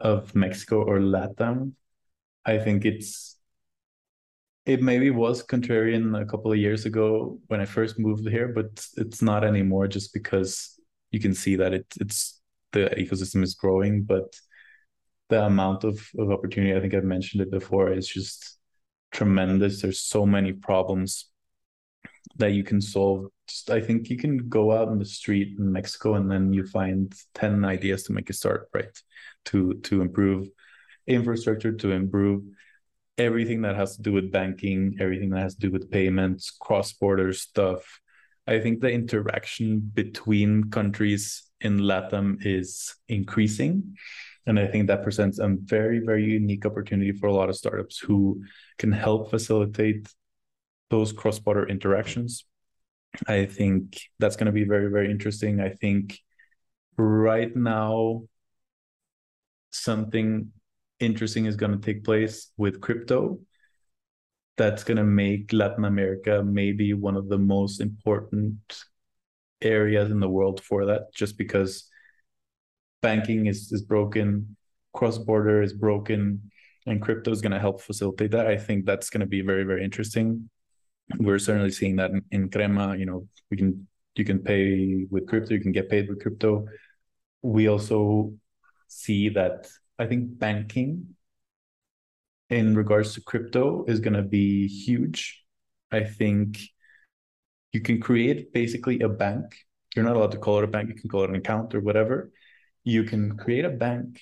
of 0.00 0.34
Mexico 0.34 0.82
or 0.82 0.98
Latam. 0.98 1.72
I 2.44 2.58
think 2.58 2.84
it's 2.84 3.36
it 4.66 4.82
maybe 4.82 5.10
was 5.10 5.42
contrarian 5.42 6.20
a 6.20 6.26
couple 6.26 6.52
of 6.52 6.58
years 6.58 6.84
ago 6.84 7.38
when 7.46 7.60
I 7.60 7.64
first 7.64 7.98
moved 7.98 8.28
here, 8.28 8.48
but 8.48 8.86
it's 8.98 9.22
not 9.22 9.42
anymore 9.42 9.88
just 9.88 10.12
because 10.12 10.78
you 11.10 11.20
can 11.20 11.32
see 11.32 11.56
that 11.56 11.72
it 11.72 11.86
it's 12.00 12.40
the 12.72 12.90
ecosystem 12.98 13.42
is 13.42 13.54
growing, 13.54 14.02
but 14.02 14.36
the 15.30 15.44
amount 15.44 15.84
of, 15.84 16.06
of 16.18 16.30
opportunity, 16.30 16.74
I 16.74 16.80
think 16.80 16.94
I've 16.94 17.04
mentioned 17.04 17.42
it 17.42 17.50
before, 17.50 17.92
is 17.92 18.08
just 18.08 18.58
tremendous. 19.10 19.80
There's 19.80 20.00
so 20.00 20.26
many 20.26 20.52
problems 20.52 21.26
that 22.36 22.52
you 22.52 22.62
can 22.62 22.80
solve. 22.80 23.26
Just, 23.46 23.70
I 23.70 23.80
think 23.80 24.10
you 24.10 24.16
can 24.16 24.48
go 24.48 24.72
out 24.72 24.88
in 24.88 24.98
the 24.98 25.04
street 25.04 25.56
in 25.58 25.72
Mexico 25.72 26.14
and 26.14 26.30
then 26.30 26.52
you 26.52 26.66
find 26.66 27.12
10 27.34 27.64
ideas 27.64 28.04
to 28.04 28.12
make 28.12 28.30
a 28.30 28.32
start, 28.32 28.68
right? 28.74 28.96
To 29.46 29.74
to 29.74 30.02
improve 30.02 30.48
infrastructure, 31.06 31.72
to 31.72 31.92
improve 31.92 32.42
everything 33.16 33.62
that 33.62 33.76
has 33.76 33.96
to 33.96 34.02
do 34.02 34.12
with 34.12 34.30
banking, 34.30 34.96
everything 35.00 35.30
that 35.30 35.40
has 35.40 35.54
to 35.54 35.60
do 35.60 35.70
with 35.70 35.90
payments, 35.90 36.50
cross-border 36.50 37.32
stuff. 37.32 38.00
I 38.46 38.60
think 38.60 38.80
the 38.80 38.90
interaction 38.90 39.80
between 39.80 40.70
countries 40.70 41.42
in 41.60 41.78
LATAM 41.80 42.38
is 42.46 42.94
increasing. 43.08 43.96
And 44.46 44.58
I 44.58 44.66
think 44.66 44.86
that 44.86 45.02
presents 45.02 45.38
a 45.38 45.48
very, 45.48 45.98
very 45.98 46.24
unique 46.24 46.64
opportunity 46.64 47.12
for 47.12 47.26
a 47.26 47.34
lot 47.34 47.50
of 47.50 47.56
startups 47.56 47.98
who 47.98 48.42
can 48.78 48.92
help 48.92 49.30
facilitate 49.30 50.08
those 50.90 51.12
cross 51.12 51.38
border 51.38 51.66
interactions. 51.68 52.44
I 53.26 53.46
think 53.46 54.00
that's 54.18 54.36
going 54.36 54.46
to 54.46 54.52
be 54.52 54.64
very, 54.64 54.90
very 54.90 55.10
interesting. 55.10 55.60
I 55.60 55.70
think 55.70 56.18
right 56.96 57.54
now, 57.54 58.22
something 59.70 60.50
interesting 61.00 61.46
is 61.46 61.56
going 61.56 61.72
to 61.72 61.78
take 61.78 62.04
place 62.04 62.50
with 62.56 62.80
crypto 62.80 63.38
that's 64.56 64.82
going 64.82 64.96
to 64.96 65.04
make 65.04 65.52
Latin 65.52 65.84
America 65.84 66.42
maybe 66.44 66.92
one 66.92 67.16
of 67.16 67.28
the 67.28 67.38
most 67.38 67.80
important 67.80 68.58
areas 69.62 70.10
in 70.10 70.20
the 70.20 70.28
world 70.28 70.60
for 70.60 70.86
that, 70.86 71.14
just 71.14 71.38
because 71.38 71.88
banking 73.00 73.46
is, 73.46 73.70
is 73.72 73.82
broken, 73.82 74.56
cross 74.92 75.16
border 75.16 75.62
is 75.62 75.72
broken, 75.72 76.50
and 76.86 77.00
crypto 77.00 77.30
is 77.30 77.40
going 77.40 77.52
to 77.52 77.60
help 77.60 77.80
facilitate 77.80 78.32
that. 78.32 78.46
I 78.48 78.56
think 78.56 78.84
that's 78.84 79.10
going 79.10 79.20
to 79.20 79.26
be 79.26 79.42
very, 79.42 79.62
very 79.62 79.84
interesting. 79.84 80.50
We're 81.16 81.38
certainly 81.38 81.70
seeing 81.70 81.96
that 81.96 82.10
in, 82.10 82.22
in 82.30 82.50
Crema. 82.50 82.96
You 82.96 83.06
know, 83.06 83.28
we 83.50 83.56
can 83.56 83.86
you 84.14 84.24
can 84.24 84.40
pay 84.40 85.06
with 85.10 85.28
crypto, 85.28 85.54
you 85.54 85.60
can 85.60 85.72
get 85.72 85.88
paid 85.88 86.08
with 86.08 86.20
crypto. 86.20 86.66
We 87.42 87.68
also 87.68 88.32
see 88.88 89.28
that 89.30 89.68
I 89.98 90.06
think 90.06 90.38
banking 90.38 91.14
in 92.50 92.76
regards 92.76 93.14
to 93.14 93.20
crypto 93.20 93.84
is 93.86 94.00
going 94.00 94.14
to 94.14 94.22
be 94.22 94.66
huge. 94.66 95.44
I 95.92 96.04
think 96.04 96.58
you 97.72 97.80
can 97.80 98.00
create 98.00 98.52
basically 98.52 99.00
a 99.00 99.08
bank. 99.08 99.54
You're 99.94 100.04
not 100.04 100.16
allowed 100.16 100.32
to 100.32 100.38
call 100.38 100.58
it 100.58 100.64
a 100.64 100.68
bank. 100.68 100.88
You 100.88 100.94
can 100.94 101.10
call 101.10 101.24
it 101.24 101.30
an 101.30 101.36
account 101.36 101.74
or 101.74 101.80
whatever. 101.80 102.32
You 102.84 103.04
can 103.04 103.36
create 103.36 103.64
a 103.64 103.70
bank 103.70 104.20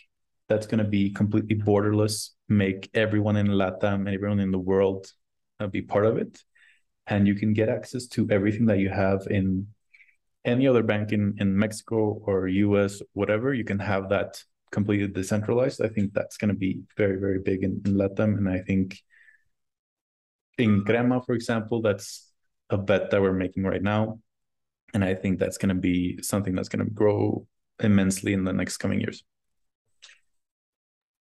that's 0.48 0.66
going 0.66 0.82
to 0.82 0.88
be 0.88 1.10
completely 1.10 1.56
borderless, 1.56 2.30
make 2.48 2.88
everyone 2.94 3.36
in 3.36 3.48
LATAM 3.48 4.06
and 4.06 4.08
everyone 4.08 4.40
in 4.40 4.50
the 4.50 4.58
world 4.58 5.10
uh, 5.58 5.66
be 5.66 5.82
part 5.82 6.06
of 6.06 6.18
it. 6.18 6.42
And 7.06 7.26
you 7.26 7.34
can 7.34 7.52
get 7.52 7.68
access 7.68 8.06
to 8.08 8.28
everything 8.30 8.66
that 8.66 8.78
you 8.78 8.88
have 8.88 9.26
in 9.30 9.68
any 10.44 10.66
other 10.66 10.82
bank 10.82 11.12
in, 11.12 11.36
in 11.38 11.56
Mexico 11.56 12.20
or 12.24 12.48
US, 12.48 13.02
whatever. 13.12 13.52
You 13.52 13.64
can 13.64 13.78
have 13.78 14.08
that 14.10 14.42
completely 14.70 15.08
decentralized. 15.08 15.82
I 15.82 15.88
think 15.88 16.12
that's 16.12 16.36
going 16.36 16.48
to 16.48 16.54
be 16.54 16.82
very, 16.96 17.18
very 17.18 17.40
big 17.40 17.62
in, 17.62 17.82
in 17.84 17.94
LATAM. 17.94 18.36
And 18.38 18.48
I 18.48 18.58
think 18.60 18.98
in 20.58 20.84
Crema, 20.84 21.22
for 21.22 21.34
example, 21.34 21.82
that's 21.82 22.32
a 22.70 22.78
bet 22.78 23.10
that 23.10 23.20
we're 23.20 23.32
making 23.32 23.64
right 23.64 23.82
now. 23.82 24.20
And 24.94 25.04
I 25.04 25.14
think 25.14 25.38
that's 25.38 25.58
going 25.58 25.68
to 25.68 25.80
be 25.80 26.22
something 26.22 26.54
that's 26.54 26.68
going 26.68 26.84
to 26.84 26.90
grow 26.90 27.46
immensely 27.80 28.32
in 28.32 28.44
the 28.44 28.52
next 28.52 28.78
coming 28.78 29.00
years. 29.00 29.24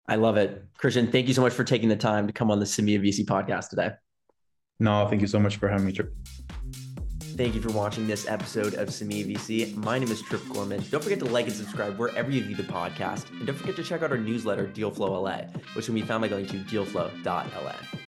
I 0.06 0.16
love 0.16 0.36
it. 0.36 0.64
Christian, 0.76 1.10
thank 1.10 1.28
you 1.28 1.34
so 1.34 1.40
much 1.40 1.54
for 1.54 1.64
taking 1.64 1.88
the 1.88 1.96
time 1.96 2.26
to 2.26 2.32
come 2.32 2.50
on 2.50 2.58
the 2.58 2.66
Semilla 2.66 3.00
VC 3.00 3.24
podcast 3.24 3.70
today. 3.70 3.92
No, 4.80 5.06
thank 5.08 5.20
you 5.20 5.26
so 5.28 5.38
much 5.38 5.56
for 5.56 5.68
having 5.68 5.86
me, 5.86 5.92
Trip. 5.92 6.12
Thank 7.36 7.54
you 7.54 7.60
for 7.60 7.70
watching 7.72 8.06
this 8.06 8.28
episode 8.28 8.74
of 8.74 8.88
Semilla 8.88 9.34
VC. 9.34 9.74
My 9.76 9.98
name 9.98 10.10
is 10.10 10.22
Trip 10.22 10.40
Gorman. 10.52 10.84
Don't 10.90 11.02
forget 11.02 11.18
to 11.20 11.24
like 11.24 11.46
and 11.46 11.54
subscribe 11.54 11.98
wherever 11.98 12.30
you 12.30 12.42
view 12.42 12.54
the 12.54 12.62
podcast. 12.62 13.28
And 13.30 13.46
don't 13.46 13.56
forget 13.56 13.76
to 13.76 13.82
check 13.82 14.02
out 14.02 14.10
our 14.12 14.18
newsletter, 14.18 14.66
Dealflow 14.68 15.22
LA, 15.22 15.42
which 15.74 15.86
can 15.86 15.94
be 15.94 16.02
found 16.02 16.22
by 16.22 16.28
going 16.28 16.46
to 16.46 16.58
dealflow.la. 16.58 17.74